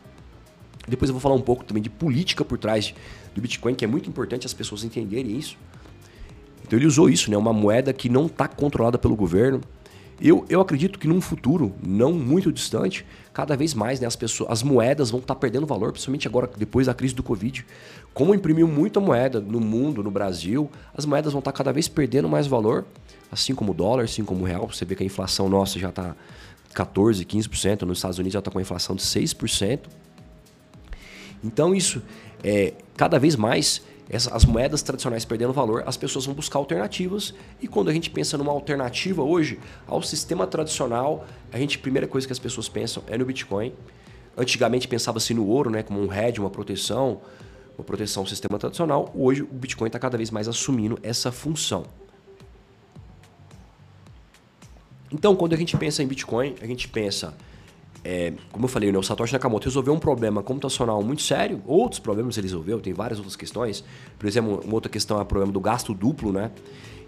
[0.87, 2.95] Depois eu vou falar um pouco também de política por trás
[3.35, 5.57] do Bitcoin, que é muito importante as pessoas entenderem isso.
[6.67, 7.37] Então ele usou isso, né?
[7.37, 9.61] Uma moeda que não está controlada pelo governo.
[10.21, 14.49] Eu, eu acredito que num futuro não muito distante, cada vez mais né, as, pessoas,
[14.51, 17.67] as moedas vão estar tá perdendo valor, principalmente agora depois da crise do Covid.
[18.13, 22.29] Como imprimiu muita moeda no mundo, no Brasil, as moedas vão estar cada vez perdendo
[22.29, 22.85] mais valor,
[23.31, 24.69] assim como o dólar, assim como o real.
[24.69, 26.15] Você vê que a inflação nossa já está
[26.75, 29.81] 14%, 15%, nos Estados Unidos já está com a inflação de 6%.
[31.45, 32.03] Então isso,
[32.43, 33.83] é, cada vez mais,
[34.33, 37.35] as moedas tradicionais perdendo valor, as pessoas vão buscar alternativas.
[37.61, 42.09] E quando a gente pensa numa alternativa hoje ao sistema tradicional, a gente, a primeira
[42.09, 43.73] coisa que as pessoas pensam é no Bitcoin.
[44.37, 47.21] Antigamente pensava-se no ouro, né, como um hedge, uma proteção
[47.77, 51.85] uma proteção ao sistema tradicional, hoje o Bitcoin está cada vez mais assumindo essa função.
[55.13, 57.35] Então, quando a gente pensa em Bitcoin, a gente pensa,
[58.05, 61.99] é, como eu falei, né, o Satoshi Nakamoto resolveu um problema computacional muito sério, outros
[61.99, 63.83] problemas ele resolveu, tem várias outras questões.
[64.19, 66.51] Por exemplo, uma outra questão é o problema do gasto duplo, né?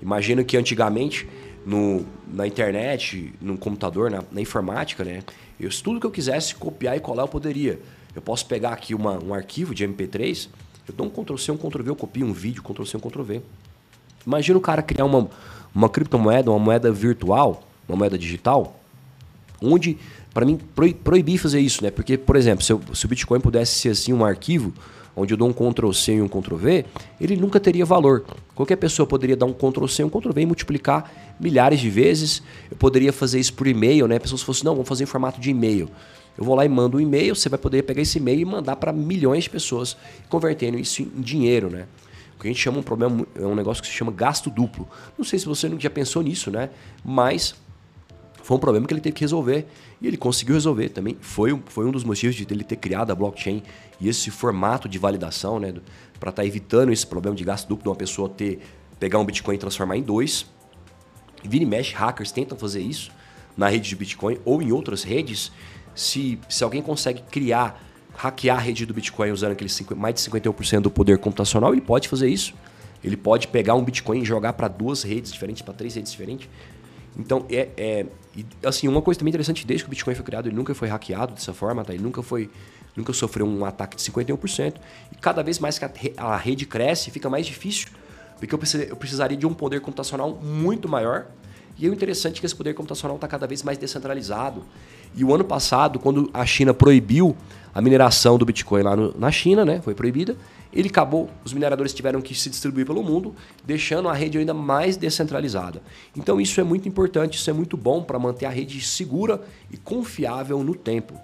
[0.00, 1.28] Imagina que antigamente,
[1.66, 5.22] no, na internet, no computador, na, na informática, né?
[5.60, 7.78] Eu, tudo que eu quisesse copiar e colar, eu poderia.
[8.14, 10.48] Eu posso pegar aqui uma, um arquivo de MP3,
[10.88, 13.42] eu dou um Ctrl-C, um Ctrl-V, eu copio um vídeo, Ctrl-C, um Ctrl-V.
[14.26, 15.28] Imagina o cara criar uma,
[15.74, 18.80] uma criptomoeda, uma moeda virtual, uma moeda digital,
[19.60, 19.98] onde,
[20.36, 20.60] para mim,
[21.02, 21.90] proibir fazer isso, né?
[21.90, 24.70] Porque, por exemplo, se, eu, se o Bitcoin pudesse ser assim um arquivo,
[25.16, 26.84] onde eu dou um Ctrl-C e um Ctrl-V,
[27.18, 28.22] ele nunca teria valor.
[28.54, 32.42] Qualquer pessoa poderia dar um Ctrl-C e um Ctrl-V e multiplicar milhares de vezes.
[32.70, 34.18] Eu poderia fazer isso por e-mail, né?
[34.18, 35.88] Pessoas fossem, não, vamos fazer em formato de e-mail.
[36.36, 38.76] Eu vou lá e mando um e-mail, você vai poder pegar esse e-mail e mandar
[38.76, 39.96] para milhões de pessoas,
[40.28, 41.86] convertendo isso em dinheiro, né?
[42.36, 44.86] O que a gente chama um problema, é um negócio que se chama gasto duplo.
[45.16, 46.68] Não sei se você já pensou nisso, né?
[47.02, 47.54] Mas
[48.46, 49.66] foi um problema que ele teve que resolver
[50.00, 51.16] e ele conseguiu resolver também.
[51.20, 53.60] Foi, foi um dos motivos de ele ter criado a blockchain
[54.00, 55.74] e esse formato de validação, né?
[56.20, 58.60] Para estar tá evitando esse problema de gasto duplo de uma pessoa ter
[59.00, 60.46] pegar um Bitcoin e transformar em dois.
[61.42, 63.10] Vira e mexe, hackers tentam fazer isso
[63.56, 65.50] na rede de Bitcoin ou em outras redes
[65.92, 67.82] se, se alguém consegue criar,
[68.14, 72.08] hackear a rede do Bitcoin usando aqueles mais de 51% do poder computacional, ele pode
[72.08, 72.54] fazer isso.
[73.02, 76.48] Ele pode pegar um Bitcoin e jogar para duas redes diferentes, para três redes diferentes.
[77.18, 78.06] Então, é, é
[78.64, 81.34] assim, uma coisa também interessante, desde que o Bitcoin foi criado, ele nunca foi hackeado
[81.34, 81.94] dessa forma, tá?
[81.94, 82.50] ele nunca foi
[82.96, 84.74] nunca sofreu um ataque de 51%.
[85.12, 85.84] E cada vez mais que
[86.16, 87.88] a rede cresce, fica mais difícil,
[88.38, 91.26] porque eu precisaria de um poder computacional muito maior.
[91.78, 94.64] E é interessante que esse poder computacional está cada vez mais descentralizado.
[95.14, 97.36] E o ano passado, quando a China proibiu
[97.74, 100.36] a mineração do Bitcoin lá no, na China, né, foi proibida,
[100.76, 103.34] ele acabou, os mineradores tiveram que se distribuir pelo mundo,
[103.64, 105.82] deixando a rede ainda mais descentralizada.
[106.14, 109.78] Então isso é muito importante, isso é muito bom para manter a rede segura e
[109.78, 111.18] confiável no tempo.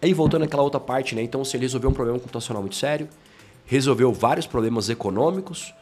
[0.00, 1.22] Aí voltando àquela outra parte, né?
[1.22, 3.08] Então se ele resolveu um problema computacional muito sério,
[3.66, 5.74] resolveu vários problemas econômicos,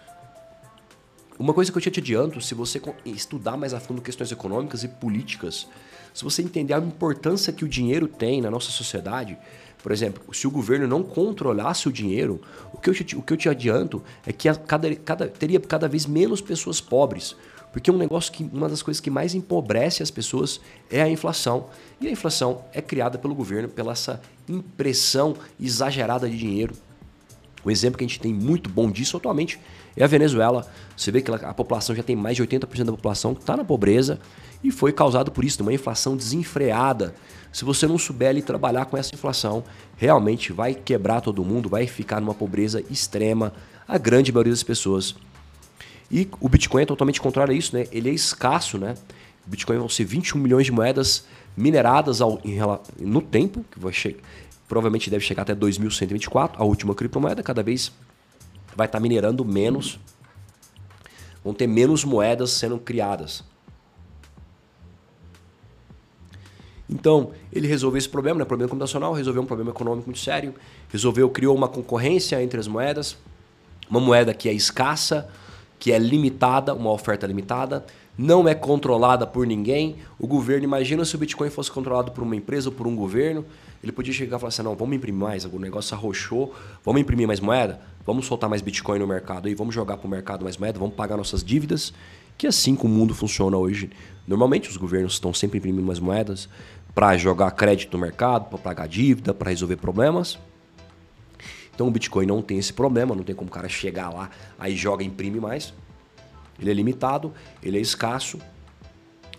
[1.38, 4.88] uma coisa que eu te adianto, se você estudar mais a fundo questões econômicas e
[4.88, 5.66] políticas,
[6.12, 9.38] se você entender a importância que o dinheiro tem na nossa sociedade,
[9.82, 12.40] por exemplo, se o governo não controlasse o dinheiro,
[12.72, 15.88] o que eu te, o que eu te adianto é que cada, cada, teria cada
[15.88, 17.34] vez menos pessoas pobres.
[17.72, 21.68] Porque um negócio que uma das coisas que mais empobrece as pessoas é a inflação.
[22.00, 26.74] E a inflação é criada pelo governo pela essa impressão exagerada de dinheiro.
[27.64, 29.60] O exemplo que a gente tem muito bom disso atualmente
[29.96, 30.66] é a Venezuela.
[30.96, 33.64] Você vê que a população já tem mais de 80% da população que está na
[33.64, 34.18] pobreza
[34.62, 37.14] e foi causado por isso, uma inflação desenfreada.
[37.52, 39.64] Se você não souber ali trabalhar com essa inflação,
[39.96, 43.52] realmente vai quebrar todo mundo, vai ficar numa pobreza extrema,
[43.88, 45.16] a grande maioria das pessoas.
[46.10, 47.86] E o Bitcoin é totalmente contrário a isso, né?
[47.90, 48.94] Ele é escasso, né?
[49.46, 51.24] O Bitcoin vão ser 21 milhões de moedas
[51.56, 52.58] mineradas ao, em,
[53.00, 53.92] no tempo, que vai
[54.70, 57.92] provavelmente deve chegar até 2124, a última criptomoeda, cada vez
[58.76, 59.98] vai estar tá minerando menos,
[61.44, 63.42] vão ter menos moedas sendo criadas.
[66.88, 68.44] Então, ele resolveu esse problema, né?
[68.44, 70.54] problema computacional, resolveu um problema econômico muito sério,
[70.88, 73.16] resolveu, criou uma concorrência entre as moedas,
[73.90, 75.28] uma moeda que é escassa,
[75.80, 77.84] que é limitada, uma oferta limitada,
[78.16, 79.96] não é controlada por ninguém.
[80.16, 83.44] O governo, imagina se o Bitcoin fosse controlado por uma empresa ou por um governo,
[83.82, 87.26] ele podia chegar e falar assim: não, vamos imprimir mais, o negócio arrochou, vamos imprimir
[87.26, 90.56] mais moeda, vamos soltar mais Bitcoin no mercado e vamos jogar para o mercado mais
[90.56, 91.92] moeda, vamos pagar nossas dívidas,
[92.36, 93.90] que é assim que o mundo funciona hoje.
[94.26, 96.48] Normalmente os governos estão sempre imprimindo mais moedas
[96.94, 100.38] para jogar crédito no mercado, para pagar dívida, para resolver problemas.
[101.74, 104.76] Então o Bitcoin não tem esse problema, não tem como o cara chegar lá, aí
[104.76, 105.72] joga imprime mais.
[106.58, 108.38] Ele é limitado, ele é escasso,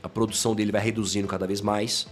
[0.01, 2.07] a produção dele vai reduzindo cada vez mais,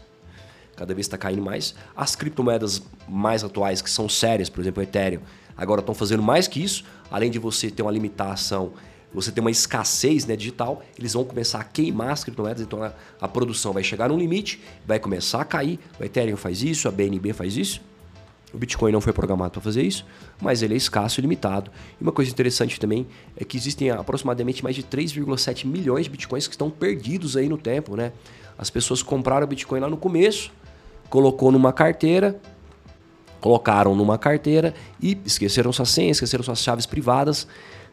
[0.79, 1.75] cada vez está caindo mais.
[1.93, 5.19] As criptomoedas mais atuais, que são sérias, por exemplo, o Ethereum,
[5.57, 8.71] agora estão fazendo mais que isso, além de você ter uma limitação,
[9.13, 12.93] você ter uma escassez né, digital, eles vão começar a queimar as criptomoedas, então a,
[13.19, 15.79] a produção vai chegar num limite, vai começar a cair.
[15.99, 17.81] O Ethereum faz isso, a BNB faz isso.
[18.53, 20.05] O Bitcoin não foi programado para fazer isso,
[20.41, 21.69] mas ele é escasso e limitado.
[21.99, 26.47] E uma coisa interessante também é que existem aproximadamente mais de 3,7 milhões de Bitcoins
[26.47, 28.13] que estão perdidos aí no tempo, né?
[28.57, 30.51] As pessoas compraram o Bitcoin lá no começo,
[31.09, 32.39] colocou numa carteira,
[33.41, 37.47] colocaram numa carteira e esqueceram sua senha, esqueceram suas chaves privadas,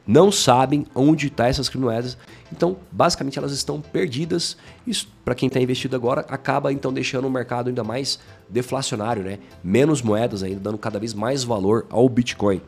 [0.06, 2.16] não sabem onde estão tá essas criptomoedas.
[2.52, 4.56] Então, basicamente, elas estão perdidas.
[4.86, 9.40] Isso, para quem está investido agora, acaba então deixando o mercado ainda mais deflacionário, né?
[9.64, 12.62] Menos moedas ainda, dando cada vez mais valor ao Bitcoin.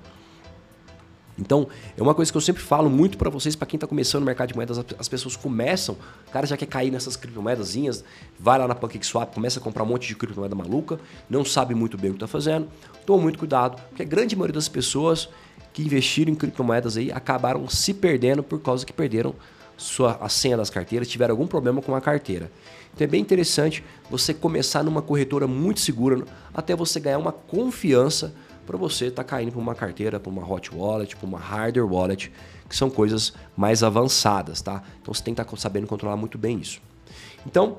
[1.38, 4.20] Então, é uma coisa que eu sempre falo muito para vocês, para quem está começando
[4.20, 5.96] no mercado de moedas, as pessoas começam,
[6.27, 8.05] o cara já quer cair nessas criptomoedazinhas,
[8.38, 10.98] vai lá na PancakeSwap, começa a comprar um monte de criptomoeda maluca,
[11.31, 12.68] não sabe muito bem o que está fazendo.
[13.07, 15.29] Toma muito cuidado, porque a grande maioria das pessoas
[15.72, 19.35] que investiram em criptomoedas aí acabaram se perdendo por causa que perderam
[19.77, 22.51] sua, a senha das carteiras, tiveram algum problema com a carteira.
[22.92, 28.35] Então é bem interessante você começar numa corretora muito segura até você ganhar uma confiança
[28.68, 31.90] para você estar tá caindo para uma carteira, para uma hot wallet, para uma hardware
[31.90, 32.31] wallet,
[32.68, 34.83] que são coisas mais avançadas, tá?
[35.00, 36.78] Então você tem que estar tá sabendo controlar muito bem isso.
[37.46, 37.78] Então,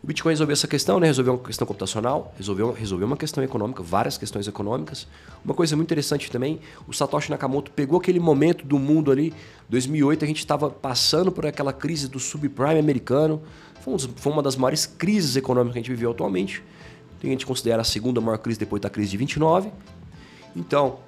[0.00, 1.08] o Bitcoin resolveu essa questão, né?
[1.08, 5.08] resolveu uma questão computacional, resolveu, resolveu uma questão econômica, várias questões econômicas.
[5.44, 9.34] Uma coisa muito interessante também, o Satoshi Nakamoto pegou aquele momento do mundo ali,
[9.68, 13.42] 2008, a gente estava passando por aquela crise do subprime americano,
[13.80, 16.62] foi, um, uma das maiores crises econômicas que a gente viveu atualmente.
[17.22, 19.70] A gente considera a segunda maior crise depois da crise de 29.
[20.56, 20.98] Então,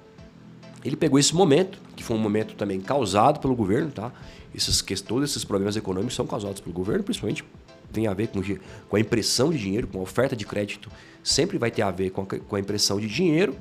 [0.83, 4.11] ele pegou esse momento, que foi um momento também causado pelo governo, tá?
[4.53, 7.43] Esses, todos esses problemas econômicos são causados pelo governo, principalmente
[7.91, 8.41] tem a ver com,
[8.89, 10.89] com a impressão de dinheiro, com a oferta de crédito,
[11.23, 13.55] sempre vai ter a ver com a, com a impressão de dinheiro,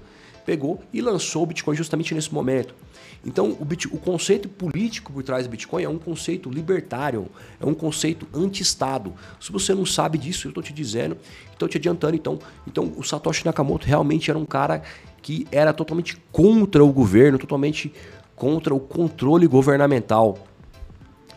[0.45, 2.75] pegou e lançou o Bitcoin justamente nesse momento.
[3.25, 7.29] Então, o, Bit, o conceito político por trás do Bitcoin é um conceito libertário,
[7.61, 9.13] é um conceito anti-Estado.
[9.41, 11.17] Se você não sabe disso, eu estou te dizendo,
[11.53, 12.17] estou te adiantando.
[12.17, 14.83] Então, então, o Satoshi Nakamoto realmente era um cara
[15.21, 17.93] que era totalmente contra o governo, totalmente
[18.35, 20.37] contra o controle governamental.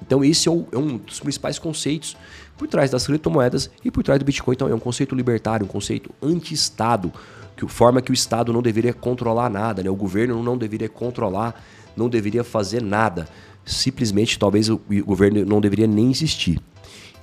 [0.01, 2.17] Então, esse é, o, é um dos principais conceitos
[2.57, 4.55] por trás das criptomoedas e por trás do Bitcoin.
[4.55, 7.13] Então, é um conceito libertário, um conceito anti-Estado,
[7.55, 9.89] que forma que o Estado não deveria controlar nada, né?
[9.89, 11.63] o governo não deveria controlar,
[11.95, 13.27] não deveria fazer nada.
[13.65, 16.60] Simplesmente, talvez o governo não deveria nem existir.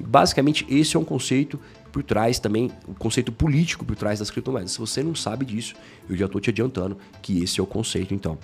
[0.01, 1.59] Basicamente, esse é um conceito
[1.93, 4.73] por trás também, o um conceito político por trás das criptomoedas.
[4.73, 5.75] Se você não sabe disso,
[6.09, 8.39] eu já estou te adiantando que esse é o conceito, então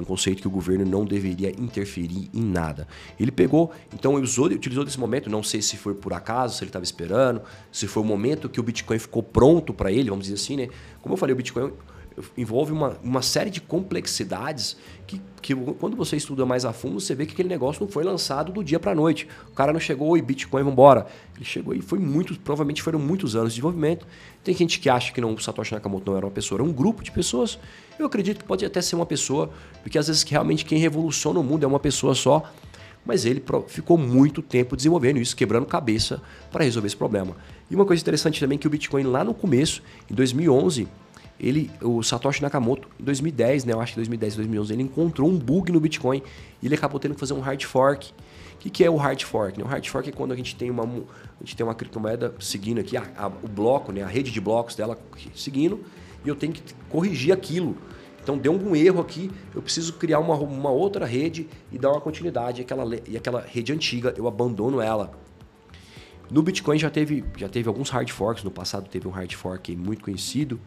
[0.00, 2.86] um conceito que o governo não deveria interferir em nada.
[3.18, 6.68] Ele pegou, então usou, utilizou desse momento, não sei se foi por acaso, se ele
[6.68, 10.36] estava esperando, se foi o momento que o Bitcoin ficou pronto para ele, vamos dizer
[10.36, 10.68] assim, né?
[11.02, 11.72] Como eu falei, o Bitcoin
[12.36, 14.76] envolve uma, uma série de complexidades
[15.06, 18.04] que, que quando você estuda mais a fundo, você vê que aquele negócio não foi
[18.04, 19.26] lançado do dia para a noite.
[19.50, 21.06] O cara não chegou e Bitcoin, vamos embora.
[21.36, 24.06] Ele chegou e foi muito, provavelmente foram muitos anos de desenvolvimento.
[24.44, 26.72] Tem gente que acha que não, o Satoshi Nakamoto não era uma pessoa, era um
[26.72, 27.58] grupo de pessoas.
[27.98, 29.50] Eu acredito que pode até ser uma pessoa,
[29.82, 32.42] porque às vezes realmente quem revoluciona o mundo é uma pessoa só,
[33.04, 36.20] mas ele ficou muito tempo desenvolvendo isso, quebrando cabeça
[36.52, 37.34] para resolver esse problema.
[37.70, 40.86] E uma coisa interessante também é que o Bitcoin lá no começo, em 2011,
[41.40, 45.38] ele, o Satoshi Nakamoto, em 2010, né, eu acho que 2010, 2011, ele encontrou um
[45.38, 46.22] bug no Bitcoin
[46.60, 48.12] e ele acabou tendo que fazer um hard fork.
[48.54, 49.56] O que, que é o hard fork?
[49.56, 49.64] Né?
[49.64, 52.80] O hard fork é quando a gente tem uma, a gente tem uma criptomoeda seguindo
[52.80, 54.98] aqui, a, a, o bloco, né, a rede de blocos dela
[55.34, 55.84] seguindo,
[56.24, 57.76] e eu tenho que corrigir aquilo.
[58.20, 62.00] Então deu algum erro aqui, eu preciso criar uma, uma outra rede e dar uma
[62.00, 62.60] continuidade.
[62.60, 65.12] E aquela, e aquela rede antiga, eu abandono ela.
[66.30, 69.74] No Bitcoin já teve, já teve alguns hard forks, no passado teve um hard fork
[69.74, 70.60] muito conhecido,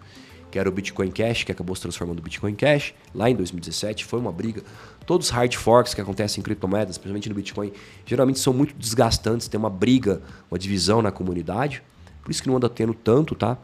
[0.51, 4.05] que era o Bitcoin Cash, que acabou se transformando no Bitcoin Cash, lá em 2017.
[4.05, 4.61] Foi uma briga.
[5.05, 7.71] Todos os hard forks que acontecem em criptomoedas, principalmente no Bitcoin,
[8.05, 11.81] geralmente são muito desgastantes, tem uma briga, uma divisão na comunidade.
[12.21, 13.57] Por isso que não anda tendo tanto, tá?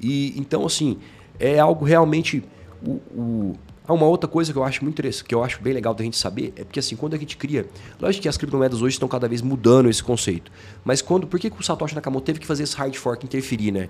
[0.00, 0.98] E então, assim,
[1.38, 2.42] é algo realmente.
[2.84, 5.72] O, o, Ah, uma outra coisa que eu acho muito interessante, que eu acho bem
[5.72, 7.66] legal da gente saber, é porque assim, quando a gente cria.
[8.00, 10.50] Lógico que as criptomoedas hoje estão cada vez mudando esse conceito.
[10.84, 11.26] Mas quando.
[11.26, 13.88] Por que, que o Satoshi Nakamoto teve que fazer esse hard fork interferir, né?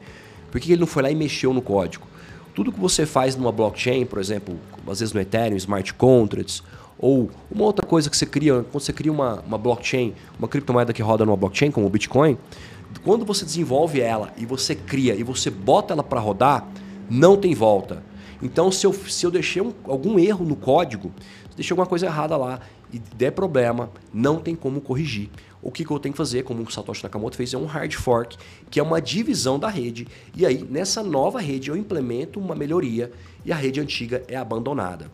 [0.52, 2.06] Por que, ele não foi lá e mexeu no código?
[2.54, 4.54] Tudo que você faz numa blockchain, por exemplo,
[4.86, 6.62] às vezes no Ethereum, smart contracts,
[6.98, 10.92] ou uma outra coisa que você cria, quando você cria uma, uma blockchain, uma criptomoeda
[10.92, 12.36] que roda numa blockchain, como o Bitcoin,
[13.02, 16.68] quando você desenvolve ela e você cria e você bota ela para rodar,
[17.08, 18.02] não tem volta.
[18.42, 21.12] Então, se eu, se eu deixei um, algum erro no código,
[21.48, 22.60] se deixei alguma coisa errada lá
[22.92, 25.30] e der problema, não tem como corrigir.
[25.62, 27.92] O que, que eu tenho que fazer, como o Satoshi Nakamoto fez, é um hard
[27.94, 28.36] fork,
[28.68, 30.08] que é uma divisão da rede.
[30.36, 33.12] E aí, nessa nova rede, eu implemento uma melhoria
[33.44, 35.10] e a rede antiga é abandonada.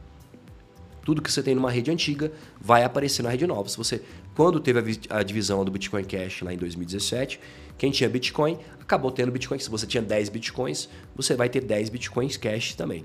[1.04, 3.68] Tudo que você tem numa rede antiga vai aparecer na rede nova.
[3.68, 4.02] Se você,
[4.34, 7.40] quando teve a, a divisão do Bitcoin Cash lá em 2017,
[7.76, 9.58] quem tinha Bitcoin acabou tendo Bitcoin.
[9.58, 13.04] Se você tinha 10 Bitcoins, você vai ter 10 Bitcoins Cash também.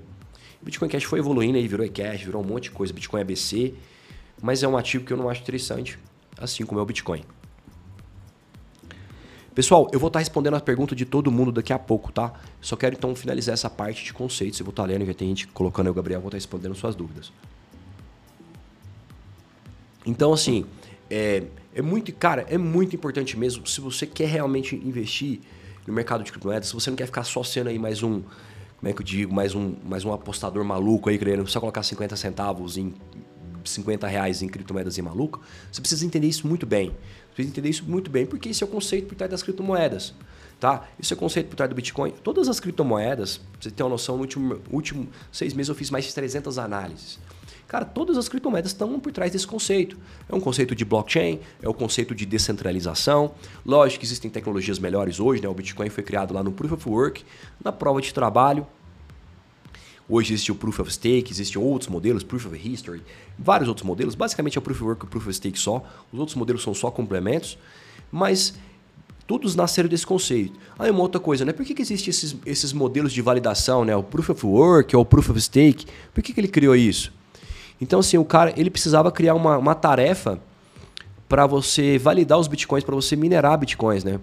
[0.60, 3.74] O Bitcoin Cash foi evoluindo aí, virou eCash, virou um monte de coisa, Bitcoin ABC,
[4.42, 5.98] mas é um ativo que eu não acho interessante,
[6.38, 7.22] assim como é o Bitcoin.
[9.54, 12.32] Pessoal, eu vou estar respondendo a pergunta de todo mundo daqui a pouco, tá?
[12.60, 14.58] Só quero então finalizar essa parte de conceitos.
[14.58, 17.32] Eu vou estar lendo, já tem gente colocando o Gabriel, vou estar respondendo suas dúvidas.
[20.04, 20.66] Então, assim,
[21.08, 23.64] é, é muito, cara, é muito importante mesmo.
[23.64, 25.38] Se você quer realmente investir
[25.86, 28.22] no mercado de criptomoedas, se você não quer ficar só sendo aí mais um,
[28.78, 31.84] como é que eu digo, mais um, mais um apostador maluco aí, querendo só colocar
[31.84, 32.92] 50 centavos em
[33.70, 36.90] 50 reais em criptomoedas e maluco, você precisa entender isso muito bem.
[36.90, 40.14] Você precisa entender isso muito bem, porque esse é o conceito por trás das criptomoedas.
[40.60, 40.88] Tá?
[40.98, 42.12] Esse é o conceito por trás do Bitcoin.
[42.22, 45.90] Todas as criptomoedas, pra você ter uma noção, no último, último seis meses eu fiz
[45.90, 47.18] mais de 300 análises.
[47.66, 49.96] Cara, todas as criptomoedas estão por trás desse conceito.
[50.28, 53.34] É um conceito de blockchain, é o um conceito de descentralização.
[53.64, 55.48] Lógico que existem tecnologias melhores hoje, né?
[55.48, 57.24] O Bitcoin foi criado lá no Proof of Work,
[57.62, 58.66] na prova de trabalho.
[60.08, 63.02] Hoje existe o Proof of Stake, existem outros modelos, Proof of History,
[63.38, 64.14] vários outros modelos.
[64.14, 65.84] Basicamente é o Proof of Work e o Proof of Stake só.
[66.12, 67.56] Os outros modelos são só complementos.
[68.12, 68.54] Mas
[69.26, 70.58] todos nasceram desse conceito.
[70.78, 71.52] Aí uma outra coisa, né?
[71.52, 73.96] Por que, que existem esses, esses modelos de validação, né?
[73.96, 75.86] O Proof of Work ou o Proof of Stake?
[76.12, 77.12] Por que, que ele criou isso?
[77.80, 80.40] Então, assim, o cara ele precisava criar uma, uma tarefa
[81.28, 84.20] para você validar os bitcoins, para você minerar bitcoins, né?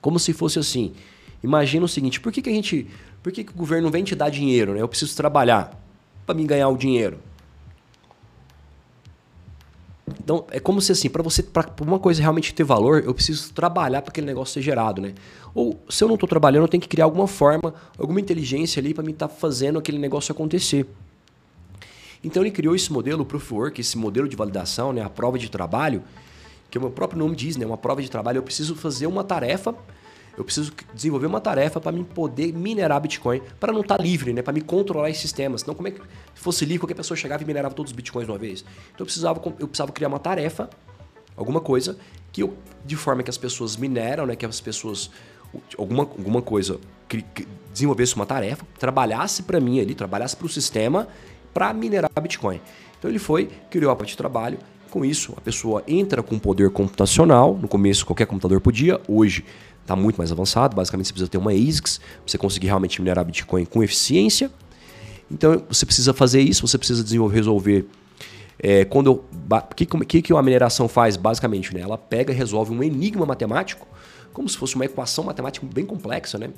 [0.00, 0.92] Como se fosse assim.
[1.42, 2.86] Imagina o seguinte: por que, que a gente.
[3.22, 4.74] Por que, que o governo não vem te dar dinheiro?
[4.74, 4.80] Né?
[4.80, 5.78] Eu preciso trabalhar
[6.24, 7.18] para me ganhar o dinheiro.
[10.22, 13.52] Então, é como se assim, para você, para uma coisa realmente ter valor, eu preciso
[13.52, 15.14] trabalhar para aquele negócio ser gerado, né?
[15.54, 18.94] Ou se eu não estou trabalhando, eu tenho que criar alguma forma, alguma inteligência ali
[18.94, 20.86] para me estar tá fazendo aquele negócio acontecer.
[22.22, 25.38] Então ele criou esse modelo, Proof of Work, esse modelo de validação, né, a prova
[25.38, 26.02] de trabalho,
[26.70, 28.38] que o meu próprio nome diz, né, uma prova de trabalho.
[28.38, 29.74] Eu preciso fazer uma tarefa,
[30.40, 34.32] eu preciso desenvolver uma tarefa para me poder minerar Bitcoin, para não estar tá livre,
[34.32, 35.60] né, para me controlar esses sistemas.
[35.60, 36.00] Senão, como é que
[36.34, 38.60] fosse livre, qualquer pessoa chegava e minerava todos os Bitcoins de uma vez?
[38.94, 40.70] Então eu precisava, eu precisava criar uma tarefa,
[41.36, 41.98] alguma coisa,
[42.32, 45.10] que eu, de forma que as pessoas mineram, né, que as pessoas
[45.76, 46.80] alguma, alguma coisa
[47.70, 51.06] desenvolvesse uma tarefa, trabalhasse para mim ali, trabalhasse para o sistema
[51.52, 52.62] para minerar Bitcoin.
[52.98, 54.58] Então ele foi, criou a parte de trabalho.
[54.90, 57.56] Com isso, a pessoa entra com poder computacional.
[57.56, 59.00] No começo, qualquer computador podia.
[59.06, 59.44] Hoje
[59.90, 60.76] está muito mais avançado.
[60.76, 64.50] Basicamente, você precisa ter uma ASICS para você conseguir realmente minerar Bitcoin com eficiência.
[65.30, 66.66] Então, você precisa fazer isso.
[66.66, 67.86] Você precisa desenvolver, resolver.
[68.58, 71.74] É, quando o que, que, que a mineração faz, basicamente?
[71.74, 71.80] Né?
[71.80, 73.86] Ela pega e resolve um enigma matemático,
[74.32, 76.50] como se fosse uma equação matemática bem complexa, né?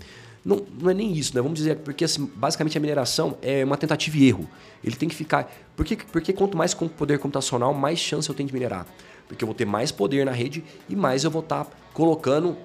[0.44, 1.40] Não, não é nem isso, né?
[1.40, 4.48] Vamos dizer, porque assim, basicamente a mineração é uma tentativa e erro.
[4.82, 5.50] Ele tem que ficar.
[5.76, 8.84] Porque, porque quanto mais poder computacional, mais chance eu tenho de minerar.
[9.28, 12.56] Porque eu vou ter mais poder na rede e mais eu vou estar tá colocando.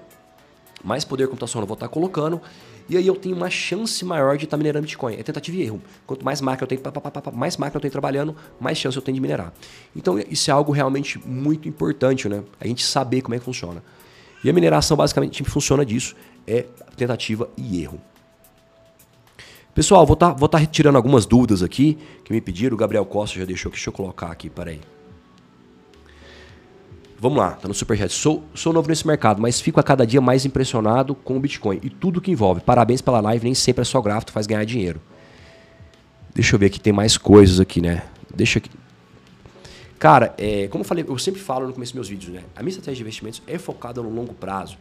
[0.84, 2.40] Mais poder computacional eu vou estar colocando.
[2.88, 5.14] E aí eu tenho uma chance maior de estar minerando Bitcoin.
[5.14, 5.82] É tentativa e erro.
[6.06, 8.96] Quanto mais máquina eu tenho, pá, pá, pá, mais máquina eu tenho trabalhando, mais chance
[8.96, 9.52] eu tenho de minerar.
[9.94, 12.42] Então isso é algo realmente muito importante, né?
[12.58, 13.82] A gente saber como é que funciona.
[14.42, 16.14] E a mineração basicamente funciona disso
[16.46, 16.64] é
[16.96, 18.00] tentativa e erro.
[19.74, 22.74] Pessoal, vou estar tá, vou tá retirando algumas dúvidas aqui que me pediram.
[22.74, 23.70] O Gabriel Costa já deixou.
[23.70, 24.80] Deixa eu colocar aqui, peraí.
[27.20, 28.12] Vamos lá, tá no Superchat.
[28.12, 31.80] Sou, sou novo nesse mercado, mas fico a cada dia mais impressionado com o Bitcoin
[31.82, 32.60] e tudo que envolve.
[32.60, 35.00] Parabéns pela live, nem sempre é só gráfico, faz ganhar dinheiro.
[36.32, 38.04] Deixa eu ver aqui, tem mais coisas aqui, né?
[38.32, 38.70] Deixa aqui.
[39.98, 42.44] Cara, é, como eu falei, eu sempre falo no começo dos meus vídeos, né?
[42.54, 44.78] A minha estratégia de investimentos é focada no longo prazo.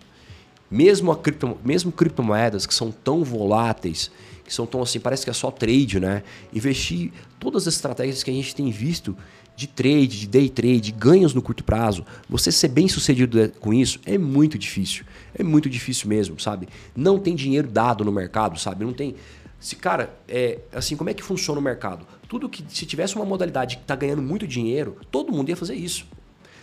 [0.69, 4.11] Mesmo, a cripto, mesmo criptomoedas que são tão voláteis,
[4.45, 6.21] que são tão assim, parece que é só trade, né?
[6.53, 9.17] Investir todas as estratégias que a gente tem visto
[9.57, 13.99] de trade, de day trade, ganhos no curto prazo, você ser bem sucedido com isso
[14.05, 15.03] é muito difícil.
[15.33, 16.69] É muito difícil mesmo, sabe?
[16.95, 18.85] Não tem dinheiro dado no mercado, sabe?
[18.85, 19.15] Não tem.
[19.59, 22.05] Se, cara, é, assim, como é que funciona o mercado?
[22.29, 25.73] Tudo que, se tivesse uma modalidade que está ganhando muito dinheiro, todo mundo ia fazer
[25.73, 26.05] isso.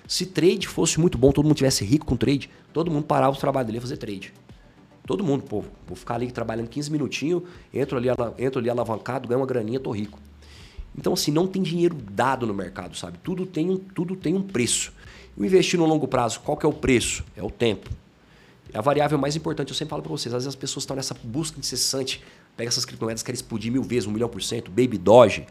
[0.07, 3.41] Se trade fosse muito bom, todo mundo tivesse rico com trade, todo mundo parava o
[3.41, 4.33] trabalho dele fazer trade.
[5.05, 7.43] Todo mundo, pô, vou ficar ali trabalhando 15 minutinhos,
[7.73, 10.21] entro ali, entro ali alavancado, ganho uma graninha, tô rico.
[10.97, 13.19] Então, assim, não tem dinheiro dado no mercado, sabe?
[13.23, 14.93] Tudo tem um, tudo tem um preço.
[15.37, 17.25] O investir no longo prazo, qual que é o preço?
[17.37, 17.91] É o tempo.
[18.73, 20.33] É a variável mais importante, eu sempre falo para vocês.
[20.33, 22.23] Às vezes as pessoas estão nessa busca incessante,
[22.57, 25.47] pega essas criptomoedas, querem explodir mil vezes, um milhão por cento, Baby Doge.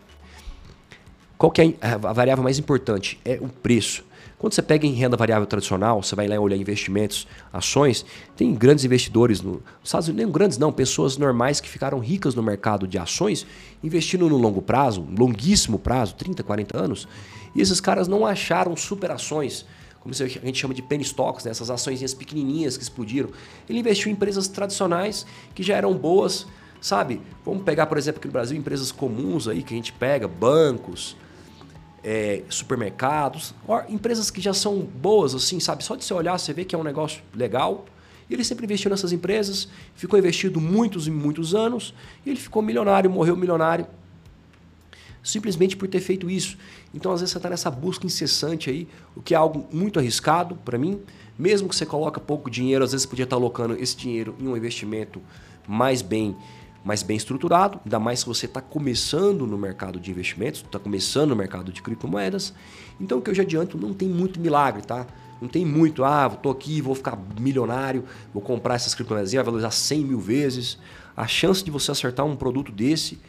[1.37, 3.19] Qual que é a variável mais importante?
[3.25, 4.05] É o preço.
[4.43, 8.83] Quando você pega em renda variável tradicional, você vai lá olhar investimentos, ações, tem grandes
[8.83, 12.97] investidores no Estados Unidos, nem grandes não, pessoas normais que ficaram ricas no mercado de
[12.97, 13.47] ações,
[13.81, 17.07] investindo no longo prazo, longuíssimo prazo, 30, 40 anos,
[17.55, 19.65] e esses caras não acharam superações,
[20.01, 21.51] como a gente chama de penny stocks, né?
[21.51, 23.29] essas ações pequenininhas que explodiram.
[23.69, 25.25] Ele investiu em empresas tradicionais
[25.55, 26.45] que já eram boas,
[26.81, 27.21] sabe?
[27.45, 31.15] Vamos pegar, por exemplo, aqui no Brasil, empresas comuns aí que a gente pega, bancos,
[32.03, 33.53] é, supermercados,
[33.87, 35.83] empresas que já são boas, assim, sabe?
[35.83, 37.85] Só de você olhar, você vê que é um negócio legal.
[38.29, 41.93] E ele sempre investiu nessas empresas, ficou investido muitos e muitos anos,
[42.25, 43.85] e ele ficou milionário, morreu milionário,
[45.23, 46.57] simplesmente por ter feito isso.
[46.93, 50.55] Então, às vezes, você está nessa busca incessante aí, o que é algo muito arriscado
[50.55, 51.01] para mim.
[51.37, 54.35] Mesmo que você coloque pouco dinheiro, às vezes você podia estar tá alocando esse dinheiro
[54.39, 55.21] em um investimento
[55.67, 56.35] mais bem
[56.83, 61.29] mais bem estruturado, ainda mais se você está começando no mercado de investimentos, está começando
[61.29, 62.53] no mercado de criptomoedas.
[62.99, 65.07] Então, o que eu já adianto, não tem muito milagre, tá?
[65.41, 68.03] Não tem muito, ah, estou aqui, vou ficar milionário,
[68.33, 70.77] vou comprar essas criptomoedas, vai valorizar 100 mil vezes.
[71.15, 73.19] A chance de você acertar um produto desse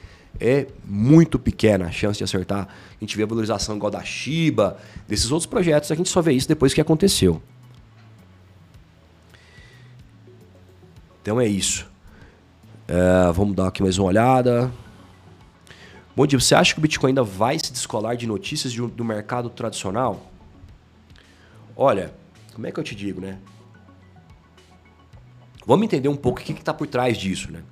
[0.40, 2.68] é muito pequena, a chance de acertar.
[2.68, 6.32] A gente vê a valorização igual da Shiba, desses outros projetos, a gente só vê
[6.32, 7.40] isso depois que aconteceu.
[11.22, 11.93] Então é isso.
[12.86, 14.70] É, vamos dar aqui mais uma olhada.
[16.14, 19.04] Bom dia, você acha que o Bitcoin ainda vai se descolar de notícias de, do
[19.04, 20.30] mercado tradicional?
[21.74, 22.14] Olha,
[22.52, 23.38] como é que eu te digo, né?
[25.66, 27.62] Vamos entender um pouco o que está por trás disso, né?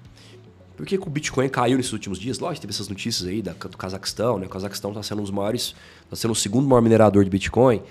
[0.77, 2.39] Por que, que, o Bitcoin caiu nesses últimos dias?
[2.39, 4.47] Lógico, teve essas notícias aí da, do Cazaquistão, né?
[4.47, 7.83] O Cazaquistão está sendo um dos maiores, está sendo o segundo maior minerador de Bitcoin.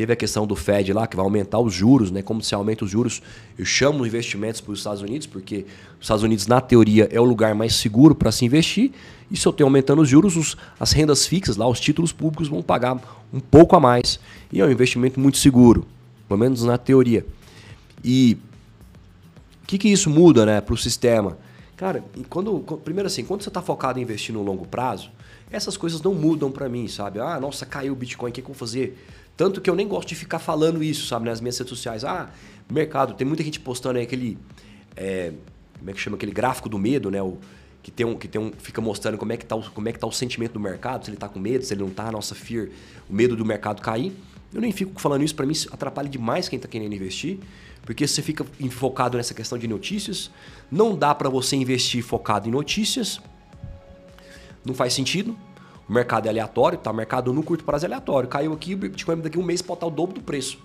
[0.00, 2.22] Teve a questão do Fed lá, que vai aumentar os juros, né?
[2.22, 3.20] Como se aumenta os juros,
[3.58, 5.66] eu chamo investimentos para os Estados Unidos, porque
[5.98, 8.92] os Estados Unidos, na teoria, é o lugar mais seguro para se investir.
[9.30, 12.48] E se eu tenho aumentando os juros, os, as rendas fixas lá, os títulos públicos
[12.48, 12.98] vão pagar
[13.30, 14.18] um pouco a mais.
[14.50, 15.86] E é um investimento muito seguro,
[16.26, 17.26] pelo menos na teoria.
[18.02, 18.38] E
[19.62, 21.36] o que, que isso muda né, para o sistema?
[21.76, 25.10] Cara, quando, primeiro assim, quando você está focado em investir no longo prazo,
[25.50, 27.20] essas coisas não mudam para mim, sabe?
[27.20, 28.96] Ah, nossa, caiu o Bitcoin, o que, que eu vou fazer?
[29.40, 32.04] Tanto que eu nem gosto de ficar falando isso, sabe, nas minhas redes sociais.
[32.04, 32.28] Ah,
[32.70, 34.36] mercado, tem muita gente postando aí aquele.
[34.94, 35.32] É,
[35.78, 36.18] como é que chama?
[36.18, 37.22] Aquele gráfico do medo, né?
[37.22, 37.38] O,
[37.82, 39.92] que tem um, que tem um, fica mostrando como é que tá o, como é
[39.92, 42.12] que tá o sentimento do mercado, se ele está com medo, se ele não está,
[42.12, 42.68] nossa fear,
[43.08, 44.12] o medo do mercado cair.
[44.52, 47.38] Eu nem fico falando isso, para mim atrapalha demais quem está querendo investir,
[47.80, 50.30] porque você fica focado nessa questão de notícias,
[50.70, 53.18] não dá para você investir focado em notícias,
[54.66, 55.34] não faz sentido.
[55.90, 56.92] Mercado é aleatório, tá?
[56.92, 58.28] Mercado no curto prazo é aleatório.
[58.28, 60.56] Caiu aqui, o Bitcoin daqui a um mês pode estar o dobro do preço.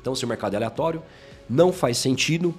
[0.00, 1.02] Então, se o mercado é aleatório,
[1.46, 2.54] não faz sentido.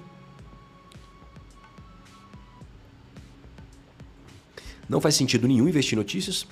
[4.87, 6.45] Não faz sentido nenhum investir em notícias.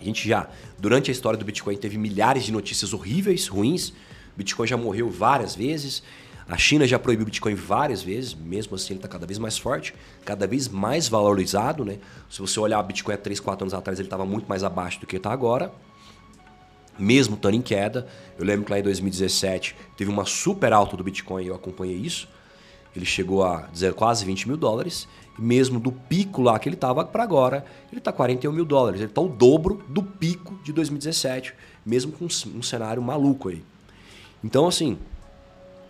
[0.00, 3.92] A gente já, durante a história do Bitcoin, teve milhares de notícias horríveis, ruins.
[4.36, 6.02] Bitcoin já morreu várias vezes.
[6.48, 9.58] A China já proibiu o Bitcoin várias vezes, mesmo assim ele está cada vez mais
[9.58, 9.92] forte,
[10.24, 11.84] cada vez mais valorizado.
[11.84, 11.98] Né?
[12.30, 15.00] Se você olhar o Bitcoin há 3, 4 anos atrás, ele estava muito mais abaixo
[15.00, 15.72] do que está agora.
[16.96, 18.06] Mesmo estando em queda.
[18.38, 22.28] Eu lembro que lá em 2017 teve uma super alta do Bitcoin, eu acompanhei isso.
[22.94, 25.06] Ele chegou a dizer quase 20 mil dólares.
[25.38, 29.00] E mesmo do pico lá que ele estava para agora, ele está 41 mil dólares.
[29.00, 31.52] Ele está o dobro do pico de 2017,
[31.84, 33.62] mesmo com um cenário maluco aí.
[34.42, 34.96] Então, assim,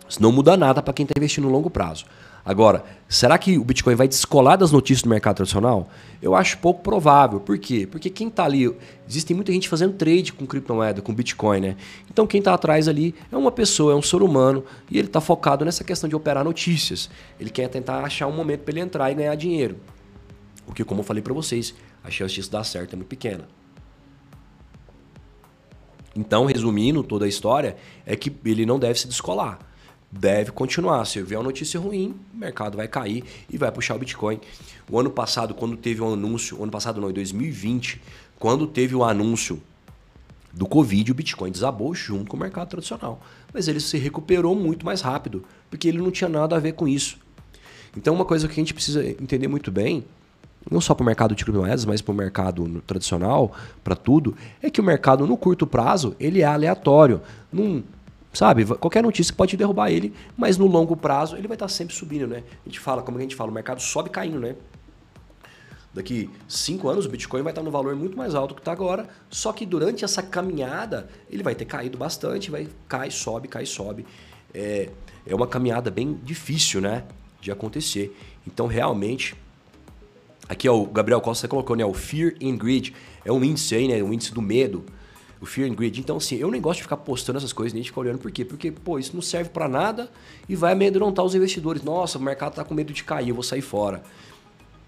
[0.09, 2.05] isso não muda nada para quem está investindo no longo prazo.
[2.47, 5.89] Agora, será que o Bitcoin vai descolar das notícias do mercado tradicional?
[6.21, 7.41] Eu acho pouco provável.
[7.41, 7.85] Por quê?
[7.85, 8.73] Porque quem está ali.
[9.05, 11.75] Existe muita gente fazendo trade com criptomoeda, com Bitcoin, né?
[12.09, 15.19] Então quem está atrás ali é uma pessoa, é um ser humano, e ele está
[15.19, 17.09] focado nessa questão de operar notícias.
[17.37, 19.75] Ele quer tentar achar um momento para ele entrar e ganhar dinheiro.
[20.65, 23.45] O que, como eu falei para vocês, a chance disso dar certo é muito pequena.
[26.15, 29.66] Então, resumindo toda a história, é que ele não deve se descolar
[30.11, 31.05] deve continuar.
[31.05, 34.39] Se vier uma notícia ruim, o mercado vai cair e vai puxar o Bitcoin.
[34.89, 38.01] O ano passado, quando teve um anúncio, ano passado não, em 2020,
[38.39, 39.61] quando teve o um anúncio
[40.53, 43.21] do Covid, o Bitcoin desabou junto com o mercado tradicional.
[43.53, 46.87] Mas ele se recuperou muito mais rápido, porque ele não tinha nada a ver com
[46.87, 47.17] isso.
[47.95, 50.05] Então, uma coisa que a gente precisa entender muito bem
[50.69, 53.53] não só para o mercado de criptomoedas, mas para o mercado tradicional,
[53.83, 57.21] para tudo, é que o mercado no curto prazo ele é aleatório.
[57.51, 57.83] Num,
[58.37, 62.27] sabe, qualquer notícia pode derrubar ele, mas no longo prazo ele vai estar sempre subindo,
[62.27, 62.43] né?
[62.63, 64.55] A gente fala, como a gente fala, o mercado sobe caindo, né?
[65.91, 69.09] Daqui cinco anos o Bitcoin vai estar no valor muito mais alto que está agora,
[69.27, 74.05] só que durante essa caminhada ele vai ter caído bastante, vai cai, sobe, cai, sobe.
[74.53, 74.91] É,
[75.25, 77.05] é uma caminhada bem difícil, né,
[77.41, 78.15] de acontecer.
[78.45, 79.35] Então realmente
[80.49, 81.83] Aqui é o Gabriel Costa colocou, né?
[81.83, 82.93] O Fear and Greed.
[83.25, 84.01] É um índice aí, né?
[84.01, 84.85] Um índice do medo.
[85.39, 85.99] O Fear and Greed.
[85.99, 88.19] Então, assim, eu nem gosto de ficar postando essas coisas, nem de ficar olhando.
[88.19, 88.43] Por quê?
[88.43, 90.09] Porque, pô, isso não serve para nada
[90.47, 91.83] e vai amedrontar os investidores.
[91.83, 94.03] Nossa, o mercado tá com medo de cair, eu vou sair fora.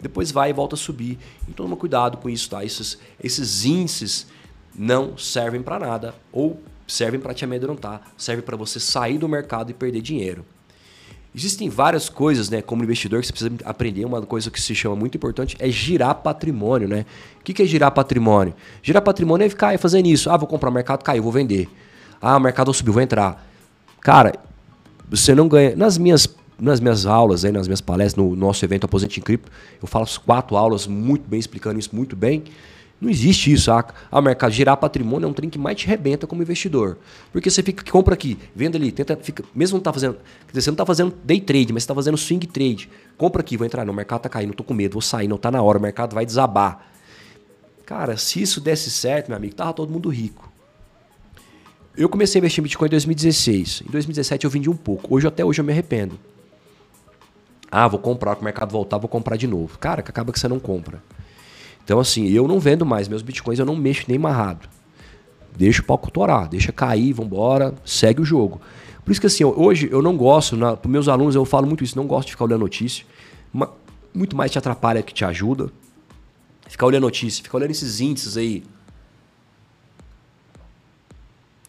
[0.01, 1.19] Depois vai e volta a subir.
[1.43, 2.63] Então, toma cuidado com isso, tá?
[2.63, 4.27] Esses, esses índices
[4.73, 9.71] não servem para nada ou servem para te amedrontar, servem para você sair do mercado
[9.71, 10.45] e perder dinheiro.
[11.33, 14.03] Existem várias coisas, né, como investidor, que você precisa aprender.
[14.03, 17.05] Uma coisa que se chama muito importante é girar patrimônio, né?
[17.39, 18.53] O que é girar patrimônio?
[18.81, 20.29] Girar patrimônio é ficar fazendo isso.
[20.29, 21.69] Ah, vou comprar, o mercado caiu, vou vender.
[22.19, 23.47] Ah, o mercado subiu, vou entrar.
[24.01, 24.33] Cara,
[25.09, 25.75] você não ganha.
[25.75, 26.27] Nas minhas,
[26.59, 29.51] nas minhas aulas, aí, nas minhas palestras, no nosso evento Aposente em Cripto,
[29.81, 32.43] eu falo quatro aulas muito bem, explicando isso muito bem.
[32.99, 33.95] Não existe isso, saca?
[34.11, 36.97] Ah, o mercado girar patrimônio é um trem que mais te rebenta como investidor.
[37.31, 40.17] Porque você fica, compra aqui, vende ali, tenta, fica, mesmo não tá fazendo,
[40.49, 42.89] dizer, você não tá fazendo day trade, mas você tá fazendo swing trade.
[43.17, 45.37] Compra aqui, vou entrar, não, o mercado tá caindo, tô com medo, vou sair, não
[45.37, 46.85] tá na hora, o mercado vai desabar.
[47.85, 50.51] Cara, se isso desse certo, meu amigo, tava todo mundo rico.
[51.95, 53.83] Eu comecei a investir em Bitcoin em 2016.
[53.87, 55.15] Em 2017 eu vendi um pouco.
[55.15, 56.19] Hoje até hoje eu me arrependo.
[57.71, 59.77] Ah, vou comprar, quando o mercado voltar, vou comprar de novo.
[59.77, 61.01] Cara, que acaba que você não compra.
[61.89, 64.69] Então, assim, eu não vendo mais meus bitcoins, eu não mexo nem marrado.
[65.57, 68.61] Deixa o palco torar, deixa cair, vambora, segue o jogo.
[69.03, 71.97] Por isso que, assim, hoje eu não gosto, para meus alunos eu falo muito isso,
[71.97, 73.03] não gosto de ficar olhando notícia.
[74.13, 75.71] Muito mais te atrapalha que te ajuda.
[76.67, 78.63] Ficar olhando notícia, ficar olhando esses índices aí.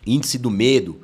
[0.07, 1.01] Índice do medo.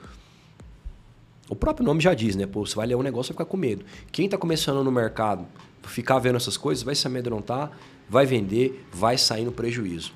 [1.49, 2.45] O próprio nome já diz, né?
[2.45, 3.83] Pô, você vai ler um negócio e ficar com medo.
[4.13, 5.47] Quem está começando no mercado,
[5.85, 7.73] ficar vendo essas coisas, vai se amedrontar,
[8.09, 10.13] vai vender, vai sair no prejuízo.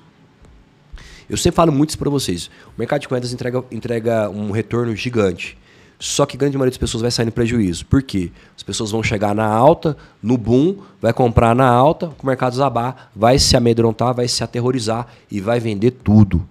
[1.29, 2.47] Eu sempre falo muito isso para vocês.
[2.75, 5.57] O mercado de moedas entrega, entrega um retorno gigante.
[5.97, 7.85] Só que grande maioria das pessoas vai sair no prejuízo.
[7.85, 8.31] Por quê?
[8.57, 13.11] As pessoas vão chegar na alta, no boom, vai comprar na alta, o mercado desabar,
[13.15, 16.45] vai se amedrontar, vai se aterrorizar e vai vender tudo.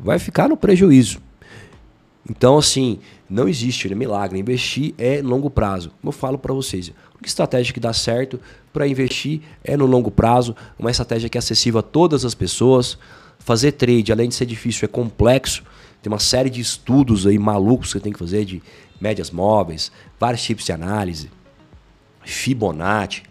[0.00, 1.20] Vai ficar no prejuízo.
[2.28, 4.38] Então, assim, não existe né, milagre.
[4.38, 5.90] Investir é longo prazo.
[6.00, 8.40] Como eu falo para vocês, a estratégia que dá certo
[8.72, 12.98] para investir é no longo prazo, uma estratégia que é acessível a todas as pessoas.
[13.38, 15.62] Fazer trade, além de ser difícil, é complexo.
[16.02, 18.62] Tem uma série de estudos aí malucos que tem que fazer de
[19.00, 21.30] médias móveis, vários tipos de análise,
[22.24, 23.22] Fibonacci.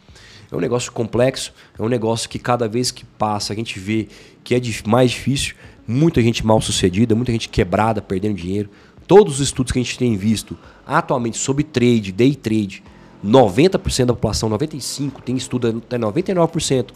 [0.52, 4.08] É um negócio complexo, é um negócio que cada vez que passa a gente vê
[4.44, 5.56] que é mais difícil,
[5.88, 8.70] muita gente mal sucedida, muita gente quebrada, perdendo dinheiro.
[9.08, 12.84] Todos os estudos que a gente tem visto atualmente sobre trade, day trade,
[13.26, 16.88] 90% da população, 95%, tem estudo até 99%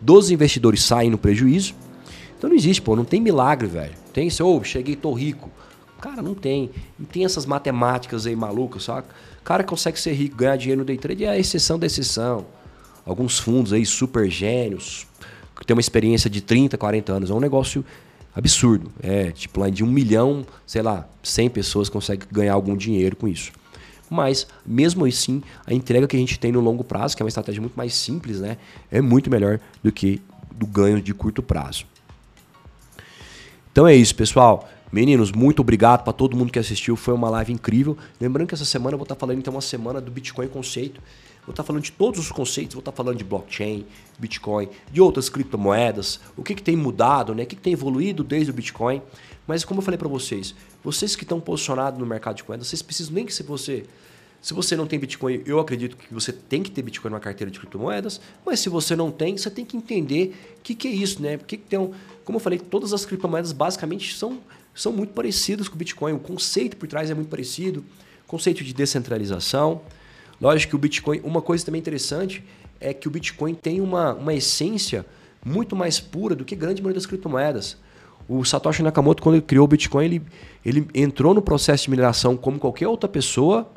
[0.00, 1.74] dos investidores saem no prejuízo.
[2.36, 3.94] Então não existe, pô, não tem milagre, velho.
[4.12, 5.50] Tem isso, oh, cheguei, tô rico.
[6.00, 6.70] Cara, não tem.
[6.98, 9.08] Não tem essas matemáticas aí malucas, saca?
[9.40, 12.44] O cara consegue ser rico, ganhar dinheiro no day trade é a exceção da exceção.
[13.06, 15.06] Alguns fundos aí super gênios,
[15.56, 17.30] que tem uma experiência de 30, 40 anos.
[17.30, 17.84] É um negócio
[18.34, 18.90] absurdo.
[19.00, 23.28] É, tipo, lá de um milhão, sei lá, 100 pessoas conseguem ganhar algum dinheiro com
[23.28, 23.52] isso.
[24.12, 27.28] Mas, mesmo assim, a entrega que a gente tem no longo prazo, que é uma
[27.28, 28.58] estratégia muito mais simples, né,
[28.90, 31.86] é muito melhor do que do ganho de curto prazo.
[33.72, 34.68] Então é isso, pessoal.
[34.92, 36.94] Meninos, muito obrigado para todo mundo que assistiu.
[36.94, 37.96] Foi uma live incrível.
[38.20, 41.00] Lembrando que essa semana eu vou estar falando então uma semana do Bitcoin conceito.
[41.46, 43.84] Vou estar falando de todos os conceitos, vou estar falando de blockchain,
[44.16, 47.42] Bitcoin, de outras criptomoedas, o que, que tem mudado, né?
[47.42, 49.02] o que, que tem evoluído desde o Bitcoin.
[49.44, 52.82] Mas como eu falei para vocês, vocês que estão posicionados no mercado de moedas, vocês
[52.82, 53.84] precisam nem que se você
[54.42, 57.48] se você não tem Bitcoin, eu acredito que você tem que ter Bitcoin numa carteira
[57.48, 60.90] de criptomoedas, mas se você não tem, você tem que entender o que, que, é
[60.90, 61.36] isso, né?
[61.36, 61.92] Porque tem um,
[62.24, 64.40] como eu falei, todas as criptomoedas basicamente são,
[64.74, 66.14] são muito parecidas com o Bitcoin.
[66.14, 67.84] O conceito por trás é muito parecido,
[68.26, 69.80] conceito de descentralização.
[70.40, 72.44] Lógico que o Bitcoin, uma coisa também interessante
[72.80, 75.06] é que o Bitcoin tem uma, uma essência
[75.44, 77.76] muito mais pura do que grande maioria das criptomoedas.
[78.28, 80.22] O Satoshi Nakamoto, quando ele criou o Bitcoin, ele,
[80.64, 83.68] ele entrou no processo de mineração como qualquer outra pessoa.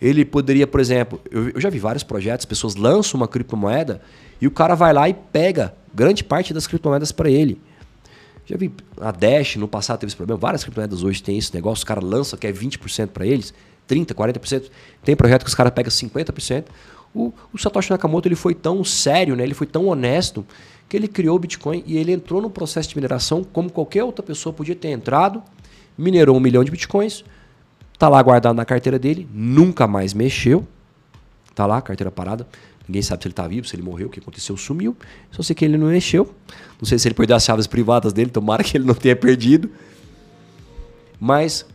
[0.00, 4.02] Ele poderia, por exemplo, eu, eu já vi vários projetos, pessoas lançam uma criptomoeda
[4.40, 7.60] e o cara vai lá e pega grande parte das criptomoedas para ele.
[8.44, 8.70] Já vi
[9.00, 12.04] a Dash no passado teve esse problema, várias criptomoedas hoje tem esse negócio, os caras
[12.04, 13.54] lançam, quer 20% para eles,
[13.88, 14.70] 30%, 40%.
[15.02, 16.64] Tem projeto que os caras pegam 50%.
[17.14, 19.44] O, o, Satoshi Nakamoto ele foi tão sério, né?
[19.44, 20.44] ele foi tão honesto,
[20.88, 24.22] que ele criou o Bitcoin e ele entrou no processo de mineração como qualquer outra
[24.22, 25.42] pessoa podia ter entrado,
[25.96, 27.24] minerou um milhão de Bitcoins,
[27.98, 30.66] tá lá guardado na carteira dele, nunca mais mexeu,
[31.54, 32.46] tá lá, carteira parada,
[32.86, 34.96] ninguém sabe se ele tá vivo, se ele morreu, o que aconteceu, sumiu,
[35.30, 36.32] só sei que ele não mexeu,
[36.80, 39.70] não sei se ele perdeu as chaves privadas dele, tomara que ele não tenha perdido,
[41.18, 41.66] mas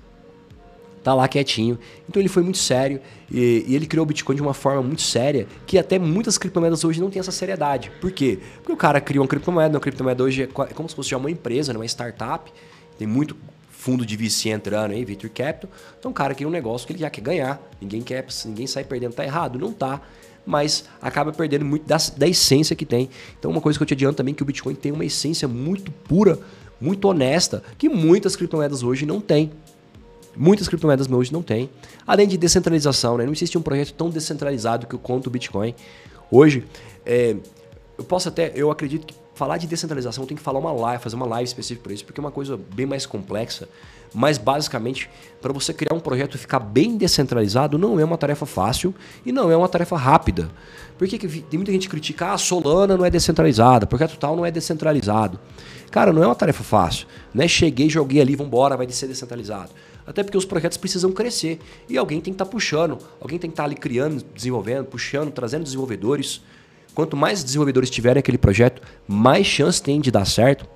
[1.03, 1.77] tá lá quietinho.
[2.07, 2.99] Então ele foi muito sério
[3.31, 6.83] e, e, ele criou o Bitcoin de uma forma muito séria que até muitas criptomoedas
[6.83, 7.91] hoje não têm essa seriedade.
[8.01, 8.39] Por quê?
[8.57, 11.17] Porque o cara criou uma criptomoeda, uma criptomoeda hoje é, é como se fosse já
[11.17, 11.79] uma empresa, né?
[11.79, 12.51] uma startup,
[12.97, 13.35] tem muito
[13.79, 15.69] fundo de VC entrando aí, Venture Capital.
[15.97, 17.61] Então o cara cria um negócio que ele já quer ganhar.
[17.81, 20.01] Ninguém quer, ninguém sai perdendo, tá errado, não tá.
[20.45, 23.09] Mas acaba perdendo muito da, da essência que tem.
[23.37, 25.47] Então uma coisa que eu te adianto também é que o Bitcoin tem uma essência
[25.47, 26.37] muito pura,
[26.81, 29.49] muito honesta, que muitas criptomoedas hoje não têm.
[30.35, 31.69] Muitas criptomoedas hoje não têm.
[32.05, 33.25] Além de descentralização, né?
[33.25, 35.73] não existe um projeto tão descentralizado que o quanto o Bitcoin.
[36.31, 36.65] Hoje,
[37.05, 37.35] é,
[37.97, 41.15] eu posso até, eu acredito que falar de descentralização tem que falar uma live, fazer
[41.15, 43.69] uma live específica para isso, porque é uma coisa bem mais complexa.
[44.13, 45.09] Mas basicamente,
[45.41, 48.93] para você criar um projeto e ficar bem descentralizado, não é uma tarefa fácil
[49.25, 50.49] e não é uma tarefa rápida.
[50.97, 54.35] Por que, que tem muita gente que critica, ah, Solana não é descentralizada, projeto tal
[54.35, 55.39] não é descentralizado.
[55.89, 57.07] Cara, não é uma tarefa fácil.
[57.33, 57.47] Né?
[57.47, 59.69] Cheguei, joguei ali, vambora, vai ser descentralizado.
[60.09, 61.59] Até porque os projetos precisam crescer.
[61.87, 64.85] E alguém tem que estar tá puxando, alguém tem que estar tá ali criando, desenvolvendo,
[64.85, 66.41] puxando, trazendo desenvolvedores.
[66.95, 70.67] Quanto mais desenvolvedores tiverem aquele projeto, mais chance tem de dar certo.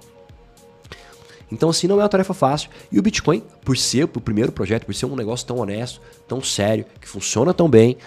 [1.51, 2.69] Então, assim, não é uma tarefa fácil.
[2.91, 6.39] E o Bitcoin, por ser o primeiro projeto, por ser um negócio tão honesto, tão
[6.39, 7.97] sério, que funciona tão bem,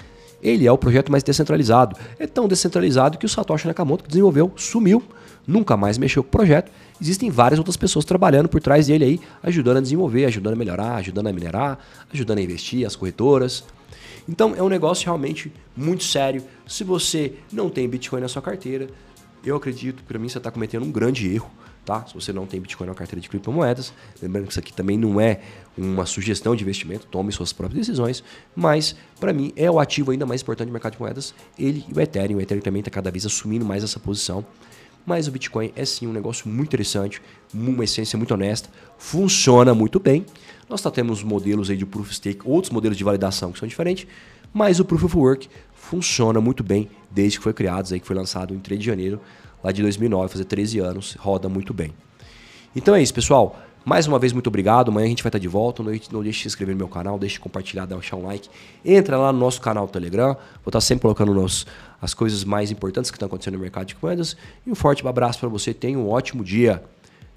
[0.40, 1.96] ele é o projeto mais descentralizado.
[2.20, 5.02] É tão descentralizado que o Satoshi Nakamoto, que desenvolveu, sumiu,
[5.46, 6.70] nunca mais mexeu com o projeto.
[7.00, 10.96] Existem várias outras pessoas trabalhando por trás dele aí, ajudando a desenvolver, ajudando a melhorar,
[10.96, 11.78] ajudando a minerar,
[12.12, 13.64] ajudando a investir, as corretoras.
[14.28, 16.42] Então é um negócio realmente muito sério.
[16.66, 18.88] Se você não tem Bitcoin na sua carteira,
[19.44, 21.50] eu acredito que para mim você está cometendo um grande erro.
[21.84, 22.04] Tá?
[22.04, 25.20] Se você não tem Bitcoin na carteira de criptomoedas, lembrando que isso aqui também não
[25.20, 25.40] é
[25.78, 28.24] uma sugestão de investimento, tome suas próprias decisões,
[28.56, 31.92] mas para mim é o ativo ainda mais importante do mercado de moedas, ele e
[31.96, 32.38] o Ethereum.
[32.38, 34.44] O Ethereum também está cada vez assumindo mais essa posição.
[35.06, 37.22] Mas o Bitcoin é sim um negócio muito interessante,
[37.54, 40.26] uma essência muito honesta, funciona muito bem.
[40.68, 43.68] Nós tá, temos modelos aí de Proof of Stake, outros modelos de validação que são
[43.68, 44.06] diferentes,
[44.52, 48.52] mas o Proof of Work funciona muito bem desde que foi criado, que foi lançado
[48.52, 49.20] em 3 de janeiro
[49.62, 51.92] lá de 2009, fazer 13 anos, roda muito bem.
[52.74, 53.56] Então é isso, pessoal.
[53.84, 54.90] Mais uma vez, muito obrigado.
[54.90, 55.80] Amanhã a gente vai estar de volta.
[55.82, 58.48] Não, não deixe de se inscrever no meu canal, deixe de compartilhar, deixar um like.
[58.84, 60.34] Entra lá no nosso canal do Telegram.
[60.34, 61.66] Vou estar sempre colocando nos,
[62.00, 64.36] as coisas mais importantes que estão acontecendo no mercado de moedas.
[64.66, 65.72] E um forte abraço para você.
[65.72, 66.82] Tenha um ótimo dia.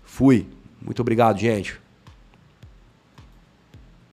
[0.04, 0.48] Fui.
[0.82, 1.80] Muito obrigado, gente.